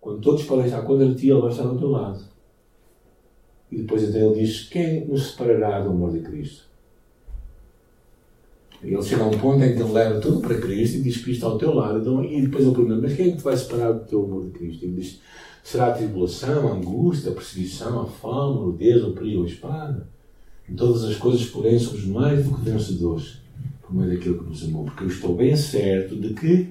Quando 0.00 0.20
todos 0.20 0.44
podem 0.44 0.66
estar 0.66 0.82
contra 0.82 1.14
ti, 1.14 1.30
Ele 1.30 1.40
vai 1.40 1.50
estar 1.50 1.64
ao 1.64 1.78
teu 1.78 1.90
lado. 1.90 2.33
E 3.74 3.78
depois 3.78 4.04
então 4.04 4.30
ele 4.30 4.40
diz: 4.40 4.68
Quem 4.68 5.04
nos 5.04 5.30
separará 5.30 5.80
do 5.80 5.90
amor 5.90 6.12
de 6.12 6.20
Cristo? 6.20 6.62
Ele 8.80 9.02
chega 9.02 9.24
a 9.24 9.26
um 9.26 9.36
ponto 9.36 9.64
em 9.64 9.74
que 9.74 9.82
ele 9.82 9.92
leva 9.92 10.20
tudo 10.20 10.40
para 10.40 10.60
Cristo 10.60 10.98
e 10.98 11.02
diz: 11.02 11.16
Cristo 11.16 11.44
ao 11.44 11.58
teu 11.58 11.74
lado. 11.74 11.98
Então, 11.98 12.24
e 12.24 12.40
depois 12.42 12.64
ele 12.64 12.74
pergunta: 12.74 13.00
Mas 13.02 13.16
quem 13.16 13.32
é 13.32 13.36
te 13.36 13.42
vai 13.42 13.56
separar 13.56 13.92
do 13.92 14.06
teu 14.06 14.24
amor 14.24 14.44
de 14.44 14.50
Cristo? 14.50 14.84
Ele 14.84 15.00
diz: 15.00 15.20
Será 15.64 15.88
a 15.88 15.92
tribulação, 15.92 16.68
a 16.68 16.76
angústia, 16.76 17.32
a 17.32 17.34
perseguição, 17.34 18.02
a 18.02 18.06
fome, 18.06 18.58
a 18.58 18.62
nudez, 18.62 19.02
o 19.02 19.12
perigo, 19.12 19.42
a 19.42 19.46
espada? 19.46 20.06
Em 20.68 20.76
todas 20.76 21.02
as 21.02 21.16
coisas, 21.16 21.44
porém, 21.46 21.76
somos 21.76 22.04
mais 22.04 22.44
do 22.44 22.54
que 22.54 22.70
vencedores 22.70 23.38
por 23.82 23.92
meio 23.92 24.10
daquilo 24.10 24.38
que 24.38 24.50
nos 24.50 24.62
amou. 24.62 24.84
Porque 24.84 25.02
eu 25.02 25.08
estou 25.08 25.34
bem 25.34 25.56
certo 25.56 26.14
de 26.14 26.32
que 26.32 26.68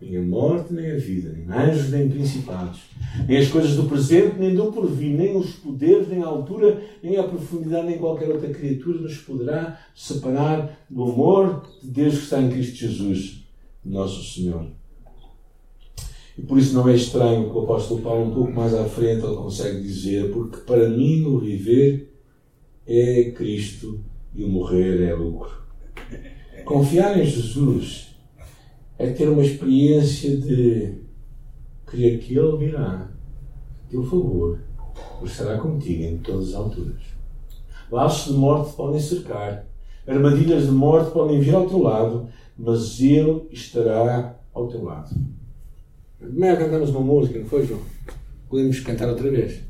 nem 0.00 0.16
a 0.16 0.22
morte, 0.22 0.72
nem 0.72 0.92
a 0.92 0.96
vida, 0.96 1.32
nem 1.32 1.46
anjos, 1.48 1.90
nem 1.90 2.08
principados, 2.08 2.82
nem 3.26 3.38
as 3.38 3.48
coisas 3.48 3.74
do 3.74 3.84
presente, 3.84 4.36
nem 4.38 4.54
do 4.54 4.70
porvir, 4.72 5.16
nem 5.16 5.36
os 5.36 5.54
poderes, 5.54 6.08
nem 6.08 6.22
a 6.22 6.26
altura, 6.26 6.80
nem 7.02 7.16
a 7.16 7.24
profundidade, 7.24 7.86
nem 7.86 7.98
qualquer 7.98 8.28
outra 8.28 8.48
criatura 8.48 9.00
nos 9.00 9.18
poderá 9.18 9.80
separar 9.94 10.78
do 10.88 11.02
amor 11.02 11.68
de 11.82 11.90
Deus 11.90 12.14
que 12.14 12.24
está 12.24 12.40
em 12.40 12.50
Cristo 12.50 12.76
Jesus, 12.76 13.44
nosso 13.84 14.22
Senhor. 14.32 14.66
E 16.38 16.42
por 16.42 16.56
isso 16.56 16.74
não 16.74 16.88
é 16.88 16.94
estranho 16.94 17.50
que 17.50 17.56
o 17.56 17.62
apóstolo 17.62 18.00
Paulo, 18.00 18.30
um 18.30 18.34
pouco 18.34 18.52
mais 18.52 18.72
à 18.72 18.84
frente, 18.84 19.26
ele 19.26 19.34
consegue 19.34 19.82
dizer: 19.82 20.30
Porque 20.30 20.58
para 20.58 20.88
mim 20.88 21.24
o 21.24 21.40
viver 21.40 22.14
é 22.86 23.32
Cristo 23.32 23.98
e 24.32 24.44
o 24.44 24.48
morrer 24.48 25.02
é 25.02 25.12
lucro. 25.12 25.50
Confiar 26.64 27.18
em 27.18 27.26
Jesus 27.26 28.07
é 28.98 29.10
ter 29.10 29.28
uma 29.28 29.42
experiência 29.42 30.36
de 30.36 30.94
crer 31.86 32.18
que 32.18 32.36
Ele 32.36 32.56
virá, 32.56 33.08
teu 33.88 34.02
favor, 34.02 34.58
estará 35.22 35.56
contigo 35.58 36.02
em 36.02 36.18
todas 36.18 36.48
as 36.48 36.54
alturas. 36.54 37.00
Laços 37.90 38.32
de 38.32 38.38
morte 38.38 38.74
podem 38.74 39.00
cercar, 39.00 39.64
armadilhas 40.06 40.66
de 40.66 40.72
morte 40.72 41.12
podem 41.12 41.40
vir 41.40 41.54
ao 41.54 41.68
teu 41.68 41.78
lado, 41.78 42.28
mas 42.58 43.00
Ele 43.00 43.46
estará 43.52 44.36
ao 44.52 44.66
teu 44.66 44.82
lado. 44.82 45.14
Primeiro 46.18 46.58
cantamos 46.58 46.90
uma 46.90 47.00
música, 47.00 47.38
não 47.38 47.46
foi, 47.46 47.64
João? 47.64 47.80
Podemos 48.48 48.80
cantar 48.80 49.08
outra 49.08 49.30
vez. 49.30 49.60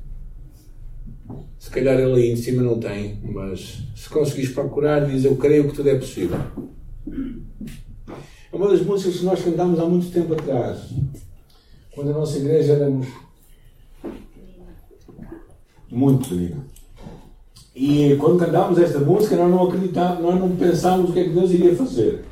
Se 1.58 1.70
calhar 1.70 1.98
ele 1.98 2.14
aí 2.14 2.30
em 2.30 2.36
cima 2.36 2.62
não 2.62 2.80
tem, 2.80 3.20
mas 3.22 3.82
se 3.94 4.08
conseguires 4.08 4.52
procurar, 4.52 5.00
diz 5.00 5.24
Eu 5.24 5.36
creio 5.36 5.68
que 5.68 5.74
tudo 5.74 5.90
é 5.90 5.98
possível. 5.98 6.38
Uma 8.58 8.70
das 8.70 8.82
músicas 8.82 9.18
que 9.18 9.24
nós 9.24 9.40
cantámos 9.40 9.78
há 9.78 9.84
muito 9.84 10.10
tempo 10.10 10.32
atrás, 10.32 10.90
quando 11.94 12.10
a 12.10 12.14
nossa 12.14 12.38
igreja 12.38 12.72
éramos 12.72 13.06
muito 15.88 16.28
pequenina. 16.28 16.66
E 17.72 18.16
quando 18.16 18.40
cantávamos 18.40 18.80
esta 18.80 18.98
música, 18.98 19.36
nós 19.36 19.48
não 19.48 19.62
acreditávamos, 19.62 20.22
nós 20.24 20.40
não 20.40 20.56
pensávamos 20.56 21.10
o 21.10 21.12
que 21.12 21.20
é 21.20 21.24
que 21.24 21.30
Deus 21.30 21.52
iria 21.52 21.76
fazer. 21.76 22.24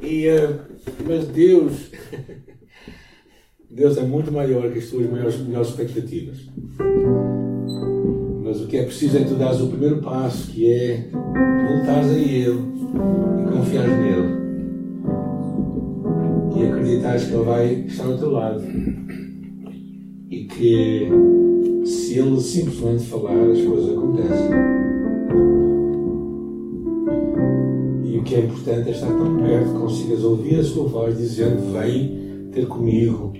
E, 0.00 0.28
uh, 0.28 0.60
mas 1.04 1.26
Deus, 1.26 1.72
Deus 3.68 3.96
é 3.96 4.02
muito 4.02 4.30
maior 4.30 4.70
que 4.70 4.78
as 4.78 4.86
tuas 4.86 5.10
maiores, 5.10 5.40
melhores 5.40 5.70
expectativas. 5.70 6.38
Mas 8.54 8.62
o 8.62 8.66
que 8.68 8.76
é 8.76 8.84
preciso 8.84 9.16
é 9.16 9.24
tu 9.24 9.34
dás 9.34 9.60
o 9.60 9.66
primeiro 9.66 9.96
passo, 9.96 10.48
que 10.52 10.70
é 10.70 11.08
voltares 11.10 12.08
a 12.08 12.14
Ele 12.14 12.60
e 13.40 13.52
confiares 13.52 13.98
nele. 13.98 14.28
E 16.54 16.62
acreditares 16.64 17.24
que 17.24 17.34
Ele 17.34 17.42
vai 17.42 17.74
estar 17.88 18.04
ao 18.04 18.16
teu 18.16 18.30
lado. 18.30 18.62
E 20.30 20.44
que 20.44 21.08
se 21.84 22.16
Ele 22.16 22.40
simplesmente 22.40 23.02
falar, 23.06 23.32
as 23.32 23.60
coisas 23.60 23.98
acontecem. 23.98 24.50
o 28.16 28.22
que 28.22 28.36
é 28.36 28.38
importante 28.38 28.88
é 28.88 28.92
estar 28.92 29.08
tão 29.08 29.36
perto 29.36 29.72
que 29.72 29.78
consigas 29.80 30.22
ouvir 30.22 30.60
a 30.60 30.62
sua 30.62 30.86
voz 30.86 31.18
dizendo: 31.18 31.72
Vem 31.72 32.48
ter 32.52 32.68
comigo, 32.68 33.32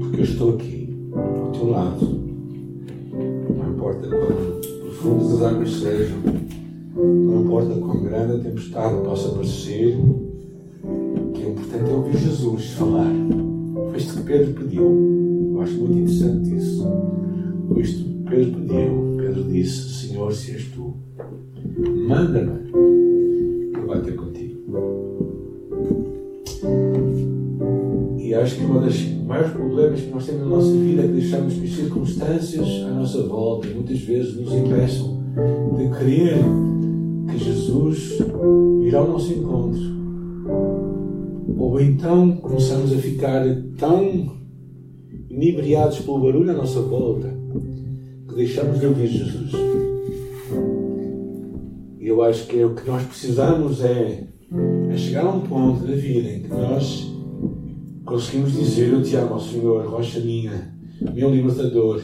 porque 0.00 0.20
eu 0.20 0.24
estou 0.24 0.54
aqui, 0.54 0.92
ao 1.14 1.52
teu 1.52 1.70
lado. 1.70 2.23
Importa 3.84 4.08
quão 4.08 4.60
profundas 4.80 5.32
as 5.34 5.42
águas 5.42 5.70
sejam, 5.74 6.16
não 6.96 7.42
importa 7.44 7.74
quão 7.74 8.02
grande 8.02 8.32
a 8.32 8.38
tempestade 8.38 9.04
possa 9.04 9.28
parecer, 9.28 9.98
o 10.82 11.32
que 11.34 11.42
é 11.42 11.50
importante 11.50 11.90
é 11.90 11.92
ouvir 11.92 12.16
Jesus 12.16 12.70
falar. 12.70 13.12
Foi 13.90 13.98
isto 13.98 14.14
que 14.14 14.22
Pedro 14.22 14.54
pediu. 14.54 15.52
Eu 15.52 15.60
acho 15.60 15.74
muito 15.74 15.98
interessante 15.98 16.56
isso. 16.56 16.82
Foi 17.68 17.82
isto 17.82 18.04
que 18.04 18.30
Pedro 18.30 18.60
pediu. 18.62 19.16
Pedro 19.18 19.44
disse: 19.52 20.06
Senhor, 20.06 20.32
se 20.32 20.52
és 20.52 20.64
tu, 20.68 20.94
manda-me 22.08 22.72
vai 23.86 24.00
ter 24.00 24.14
contigo. 24.16 25.13
E 28.34 28.36
acho 28.36 28.56
que 28.56 28.64
um 28.64 28.80
dos 28.80 29.00
maiores 29.24 29.52
problemas 29.52 30.00
que 30.00 30.10
nós 30.10 30.26
temos 30.26 30.40
na 30.40 30.48
nossa 30.48 30.72
vida 30.72 31.02
é 31.02 31.06
que 31.06 31.12
deixamos 31.12 31.54
que 31.54 31.66
as 31.66 31.70
circunstâncias 31.70 32.66
à 32.84 32.90
nossa 32.90 33.22
volta 33.28 33.68
muitas 33.68 34.00
vezes 34.00 34.34
nos 34.34 34.52
impeçam 34.52 35.22
de 35.76 35.88
crer 35.96 36.38
que 37.30 37.38
Jesus 37.38 38.18
irá 38.82 38.98
ao 38.98 39.08
nosso 39.08 39.32
encontro. 39.32 39.80
Ou 41.56 41.80
então 41.80 42.32
começamos 42.38 42.92
a 42.92 42.96
ficar 42.96 43.44
tão 43.78 44.36
inebriados 45.30 46.00
pelo 46.00 46.18
barulho 46.18 46.50
à 46.50 46.54
nossa 46.54 46.80
volta 46.80 47.32
que 48.28 48.34
deixamos 48.34 48.80
de 48.80 48.86
ouvir 48.86 49.06
Jesus. 49.06 49.52
E 52.00 52.08
eu 52.08 52.20
acho 52.20 52.48
que 52.48 52.58
é 52.58 52.66
o 52.66 52.74
que 52.74 52.84
nós 52.84 53.04
precisamos 53.04 53.80
é, 53.80 54.24
é 54.90 54.96
chegar 54.96 55.24
a 55.24 55.30
um 55.30 55.42
ponto 55.42 55.86
da 55.86 55.94
vida 55.94 56.30
em 56.30 56.42
que 56.42 56.48
nós 56.48 57.13
conseguimos 58.14 58.52
dizer: 58.52 58.92
Eu 58.92 59.02
te 59.02 59.16
amo, 59.16 59.40
Senhor, 59.40 59.84
rocha 59.86 60.20
minha, 60.20 60.72
meu 61.12 61.30
libertador. 61.30 62.00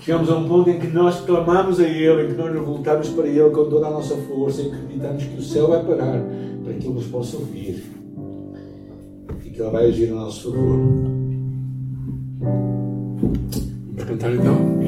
Chegamos 0.00 0.28
a 0.30 0.36
um 0.36 0.46
ponto 0.46 0.70
em 0.70 0.78
que 0.78 0.88
nós 0.88 1.20
clamamos 1.22 1.80
a 1.80 1.88
Ele, 1.88 2.24
em 2.24 2.28
que 2.28 2.34
nós 2.34 2.54
nos 2.54 2.64
voltamos 2.64 3.08
para 3.08 3.26
Ele 3.26 3.50
com 3.50 3.68
toda 3.68 3.86
a 3.86 3.90
nossa 3.90 4.16
força 4.16 4.62
e 4.62 4.66
acreditamos 4.66 5.24
que 5.24 5.38
o 5.38 5.42
céu 5.42 5.68
vai 5.68 5.82
parar 5.82 6.22
para 6.62 6.74
que 6.74 6.86
Ele 6.86 6.94
nos 6.94 7.06
possa 7.06 7.36
ouvir 7.36 7.82
e 9.44 9.50
que 9.50 9.60
Ele 9.60 9.70
vai 9.70 9.86
agir 9.86 10.10
a 10.12 10.14
nosso 10.14 10.52
favor. 10.52 10.78
Vamos 13.96 14.04
cantar 14.04 14.34
então? 14.34 14.83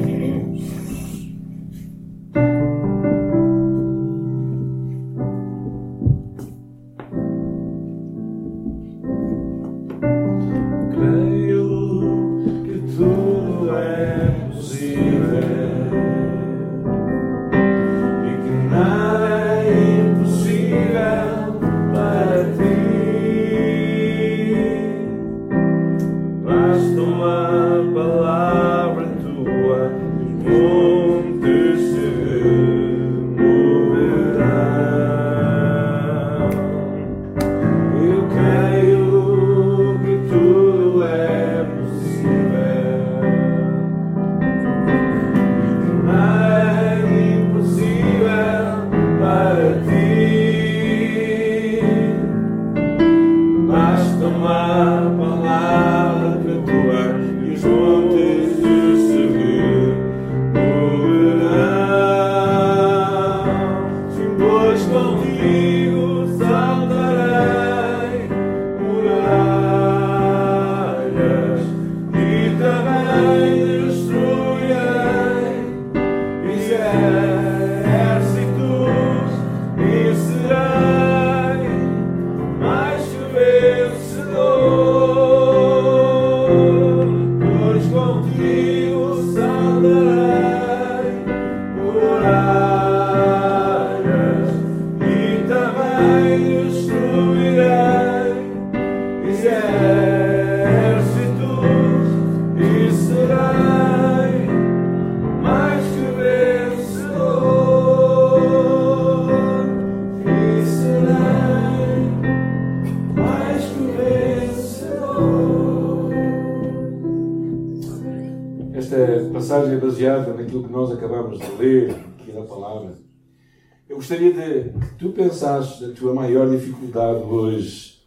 Gostaria 123.95 124.33
de 124.33 124.69
que 124.69 124.95
tu 124.99 125.11
pensasses 125.11 125.81
a 125.81 125.93
tua 125.93 126.13
maior 126.13 126.49
dificuldade 126.49 127.23
hoje. 127.23 128.01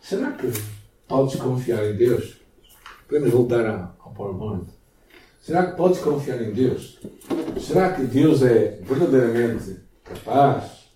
Será 0.00 0.32
que 0.32 0.46
podes 1.08 1.34
confiar 1.36 1.84
em 1.84 1.96
Deus? 1.96 2.36
Podemos 3.08 3.30
voltar 3.30 3.96
ao 3.98 4.12
PowerPoint. 4.12 4.66
Será 5.40 5.66
que 5.66 5.76
podes 5.76 6.00
confiar 6.00 6.40
em 6.42 6.52
Deus? 6.52 7.00
Será 7.60 7.92
que 7.92 8.02
Deus 8.02 8.42
é 8.42 8.80
verdadeiramente 8.82 9.80
capaz? 10.04 10.86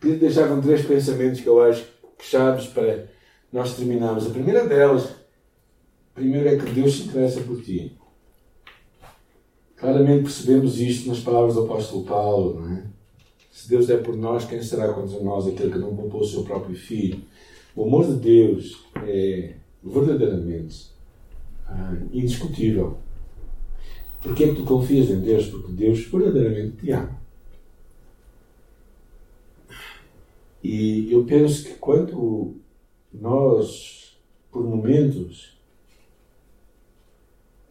Queria 0.00 0.18
deixar 0.18 0.48
com 0.48 0.60
três 0.60 0.84
pensamentos 0.84 1.40
que 1.40 1.46
eu 1.46 1.62
acho 1.62 1.84
que 2.18 2.24
chaves 2.24 2.66
para 2.66 3.06
nós 3.52 3.76
terminarmos. 3.76 4.26
A 4.26 4.30
primeira 4.30 4.66
delas, 4.66 5.08
primeiro 6.14 6.48
é 6.48 6.56
que 6.56 6.70
Deus 6.70 6.96
se 6.96 7.04
interessa 7.04 7.40
por 7.42 7.62
ti. 7.62 7.98
Claramente 9.82 10.22
percebemos 10.22 10.80
isto 10.80 11.08
nas 11.08 11.18
palavras 11.18 11.56
do 11.56 11.64
apóstolo 11.64 12.04
Paulo, 12.04 12.60
não 12.60 12.72
é? 12.72 12.84
Se 13.50 13.68
Deus 13.68 13.90
é 13.90 13.96
por 13.96 14.16
nós, 14.16 14.44
quem 14.44 14.62
será 14.62 14.92
contra 14.92 15.18
nós 15.18 15.44
aquele 15.44 15.72
que 15.72 15.78
não 15.78 15.96
poupou 15.96 16.20
o 16.20 16.24
seu 16.24 16.44
próprio 16.44 16.76
filho? 16.76 17.20
O 17.74 17.82
amor 17.82 18.06
de 18.06 18.14
Deus 18.14 18.84
é 19.04 19.56
verdadeiramente 19.82 20.92
ah, 21.66 21.96
indiscutível. 22.12 22.96
Porquê 24.22 24.44
é 24.44 24.48
que 24.50 24.54
tu 24.54 24.62
confias 24.62 25.10
em 25.10 25.18
Deus? 25.20 25.46
Porque 25.48 25.72
Deus 25.72 26.06
verdadeiramente 26.06 26.76
te 26.76 26.92
ama. 26.92 27.20
E 30.62 31.12
eu 31.12 31.24
penso 31.24 31.64
que 31.64 31.74
quando 31.74 32.54
nós, 33.12 34.16
por 34.52 34.62
momentos, 34.62 35.51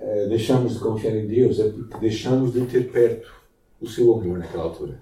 eh, 0.02 0.28
deixamos 0.28 0.74
de 0.74 0.80
confiar 0.80 1.16
em 1.16 1.28
Deus 1.28 1.60
é 1.60 1.70
porque 1.70 1.98
deixamos 2.00 2.54
de 2.54 2.66
ter 2.66 2.92
perto 2.92 3.32
o 3.80 3.88
seu 3.88 4.12
amor 4.14 4.40
naquela 4.40 4.64
altura. 4.64 5.00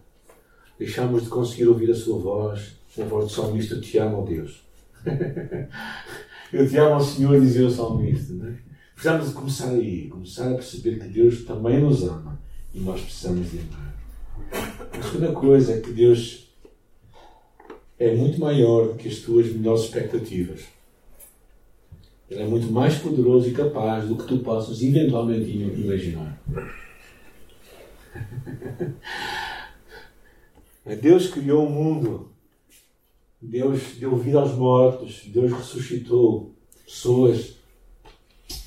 Deixamos 0.78 1.24
de 1.24 1.30
conseguir 1.30 1.68
ouvir 1.68 1.90
a 1.90 1.96
sua 1.96 2.20
voz, 2.20 2.78
a 3.00 3.04
voz 3.06 3.26
do 3.26 3.32
salmista: 3.32 3.76
Eu 3.76 3.82
te 3.82 3.98
amo, 3.98 4.26
Deus. 4.26 4.62
Eu 6.52 6.68
te 6.68 6.78
amo, 6.78 7.00
Senhor, 7.00 7.40
dizia 7.40 7.68
o 7.68 7.72
salmista. 7.72 8.34
Não 8.34 8.48
é? 8.48 8.56
Precisamos 8.94 9.30
de 9.30 9.34
começar 9.34 9.70
aí, 9.70 10.10
começar 10.10 10.52
a 10.52 10.56
perceber 10.56 11.00
que 11.00 11.08
Deus 11.08 11.46
também 11.46 11.80
nos 11.80 12.04
ama 12.04 12.38
e 12.74 12.80
nós 12.80 13.00
precisamos 13.00 13.50
de 13.50 13.60
amar. 13.60 13.96
A 14.92 15.02
segunda 15.02 15.32
coisa 15.32 15.74
é 15.74 15.80
que 15.80 15.92
Deus 15.92 16.50
é 17.98 18.14
muito 18.16 18.40
maior 18.40 18.90
do 18.90 18.96
que 18.96 19.08
as 19.08 19.20
tuas 19.20 19.48
melhores 19.48 19.84
expectativas. 19.84 20.62
Ele 22.30 22.44
é 22.44 22.46
muito 22.46 22.72
mais 22.72 23.00
poderoso 23.00 23.50
e 23.50 23.54
capaz 23.54 24.08
do 24.08 24.16
que 24.16 24.28
tu 24.28 24.38
possas 24.40 24.82
eventualmente 24.84 25.50
imaginar. 25.50 26.40
Deus 31.02 31.28
criou 31.28 31.66
o 31.66 31.70
mundo. 31.70 32.30
Deus 33.42 33.96
deu 34.00 34.16
vida 34.18 34.40
aos 34.40 34.54
mortos. 34.54 35.24
Deus 35.26 35.52
ressuscitou 35.52 36.54
pessoas. 36.86 37.56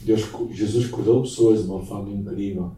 Deus, 0.01 0.29
Jesus 0.53 0.89
curou 0.89 1.23
pessoas 1.23 1.63
de 1.63 1.71
uma 1.71 1.85
forma 1.85 2.11
incrível. 2.11 2.73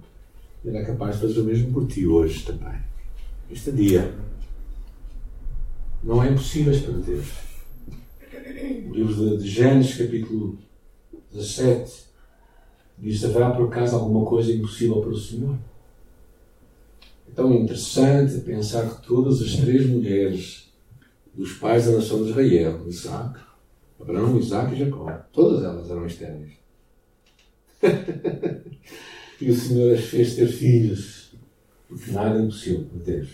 Ele 0.62 0.76
é 0.76 0.84
capaz 0.84 1.16
de 1.16 1.22
fazer 1.22 1.40
o 1.40 1.44
mesmo 1.44 1.72
por 1.72 1.86
ti 1.86 2.06
hoje 2.06 2.44
também. 2.44 2.78
Este 3.50 3.72
dia. 3.72 4.14
Não 6.02 6.22
é 6.22 6.30
impossível 6.30 6.78
para 6.78 6.98
Deus. 6.98 7.26
O 8.86 8.94
livro 8.94 9.38
de 9.38 9.48
Gênesis, 9.48 9.96
capítulo 9.96 10.58
17, 11.34 12.04
diz: 12.98 13.24
Haverá 13.24 13.50
por 13.50 13.66
acaso 13.66 13.96
alguma 13.96 14.24
coisa 14.24 14.52
impossível 14.52 15.00
para 15.00 15.10
o 15.10 15.18
Senhor? 15.18 15.58
É 17.28 17.32
tão 17.34 17.52
interessante 17.52 18.38
pensar 18.40 18.88
que 18.88 19.06
todas 19.06 19.42
as 19.42 19.56
três 19.56 19.86
mulheres 19.86 20.72
dos 21.34 21.54
pais 21.54 21.86
da 21.86 21.92
nação 21.92 22.22
de 22.22 22.30
Israel, 22.30 22.86
Isaac, 22.86 23.40
Abraão, 24.00 24.38
Isaac 24.38 24.72
e 24.74 24.78
Jacó, 24.78 25.10
todas 25.32 25.64
elas 25.64 25.90
eram 25.90 26.06
estéreis. 26.06 26.52
e 29.40 29.50
o 29.50 29.54
Senhor 29.54 29.94
as 29.94 30.04
fez 30.04 30.36
ter 30.36 30.46
filhos, 30.46 31.32
porque 31.88 32.12
nada 32.12 32.38
é 32.38 32.42
impossível 32.42 32.84
para 32.84 33.02
Deus. 33.02 33.28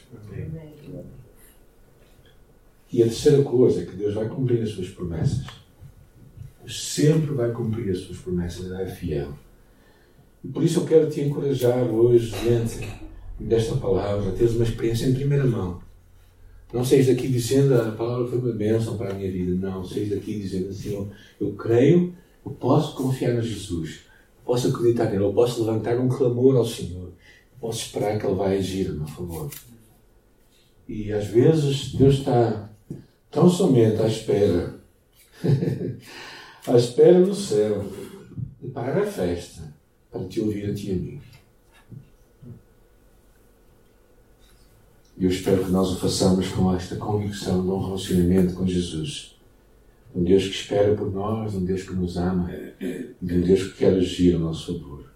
E 2.92 3.02
a 3.02 3.06
terceira 3.06 3.42
coisa 3.42 3.82
é 3.82 3.86
que 3.86 3.96
Deus 3.96 4.14
vai 4.14 4.28
cumprir 4.28 4.62
as 4.62 4.70
suas 4.70 4.88
promessas 4.88 5.60
sempre 6.70 7.33
vai 7.33 7.50
cumprir 7.52 7.90
as 7.90 7.98
suas 7.98 8.18
promessas, 8.18 8.66
Ele 8.66 8.83
é 8.83 8.87
fiel. 8.87 9.33
E 10.44 10.48
por 10.48 10.62
isso 10.62 10.80
eu 10.80 10.87
quero 10.87 11.11
te 11.11 11.20
encorajar 11.20 11.83
hoje, 11.85 12.35
diante 12.42 12.88
desta 13.38 13.76
palavra, 13.76 14.30
a 14.30 14.33
teres 14.33 14.54
uma 14.54 14.64
experiência 14.64 15.06
em 15.06 15.14
primeira 15.14 15.44
mão 15.44 15.80
Não 16.72 16.85
seis 16.85 17.06
daqui 17.06 17.28
dizendo 17.28 17.74
a 17.74 17.90
palavra 17.92 18.28
foi 18.28 18.38
uma 18.38 18.52
bênção 18.52 18.96
para 18.96 19.11
a 19.11 19.14
minha 19.14 19.30
vida. 19.30 19.54
Não, 19.54 19.85
seis 19.85 20.11
daqui 20.11 20.38
dizendo 20.38 20.70
eu, 20.85 21.09
eu 21.40 21.54
creio, 21.54 22.14
eu 22.44 22.52
posso 22.52 22.94
confiar 22.94 23.35
em 23.35 23.42
Jesus, 23.42 24.00
eu 24.38 24.44
posso 24.44 24.68
acreditar 24.68 25.06
nele, 25.06 25.24
eu 25.24 25.33
posso 25.33 25.64
levantar 25.64 25.98
um 25.98 26.09
clamor 26.09 26.56
ao 26.56 26.66
Senhor, 26.66 27.09
eu 27.09 27.59
posso 27.61 27.87
esperar 27.87 28.18
que 28.18 28.26
Ele 28.26 28.35
vai 28.35 28.59
agir 28.59 28.88
a 28.88 28.92
meu 28.92 29.06
favor. 29.06 29.50
E 30.88 31.12
às 31.12 31.26
vezes 31.26 31.94
Deus 31.94 32.16
está 32.16 32.70
tão 33.30 33.48
somente 33.48 34.00
à 34.02 34.06
espera, 34.06 34.80
à 36.66 36.77
espera 36.77 37.18
no 37.18 37.35
céu, 37.35 37.85
de 38.61 38.68
parar 38.68 39.03
a 39.03 39.07
festa 39.07 39.75
para 40.11 40.25
te 40.27 40.40
ouvir 40.40 40.70
a 40.70 40.75
ti 40.75 40.88
e 40.88 40.92
a 40.92 40.96
mim. 40.96 41.20
E 45.16 45.25
eu 45.25 45.31
espero 45.31 45.64
que 45.64 45.70
nós 45.70 45.90
o 45.90 46.01
façamos 46.01 46.49
com 46.49 46.75
esta 46.75 46.96
convicção 46.96 47.62
de 47.62 47.68
um 47.68 47.85
relacionamento 47.85 48.55
com 48.55 48.66
Jesus. 48.66 49.37
Um 50.14 50.25
Deus 50.25 50.44
que 50.44 50.55
espera 50.55 50.94
por 50.94 51.12
nós, 51.12 51.55
um 51.55 51.64
Deus 51.64 51.83
que 51.83 51.94
nos 51.94 52.16
ama, 52.16 52.51
um 53.23 53.40
Deus 53.40 53.64
que 53.64 53.79
quer 53.79 53.94
agir 53.94 54.35
a 54.35 54.38
nosso 54.38 54.73
favor. 54.73 55.10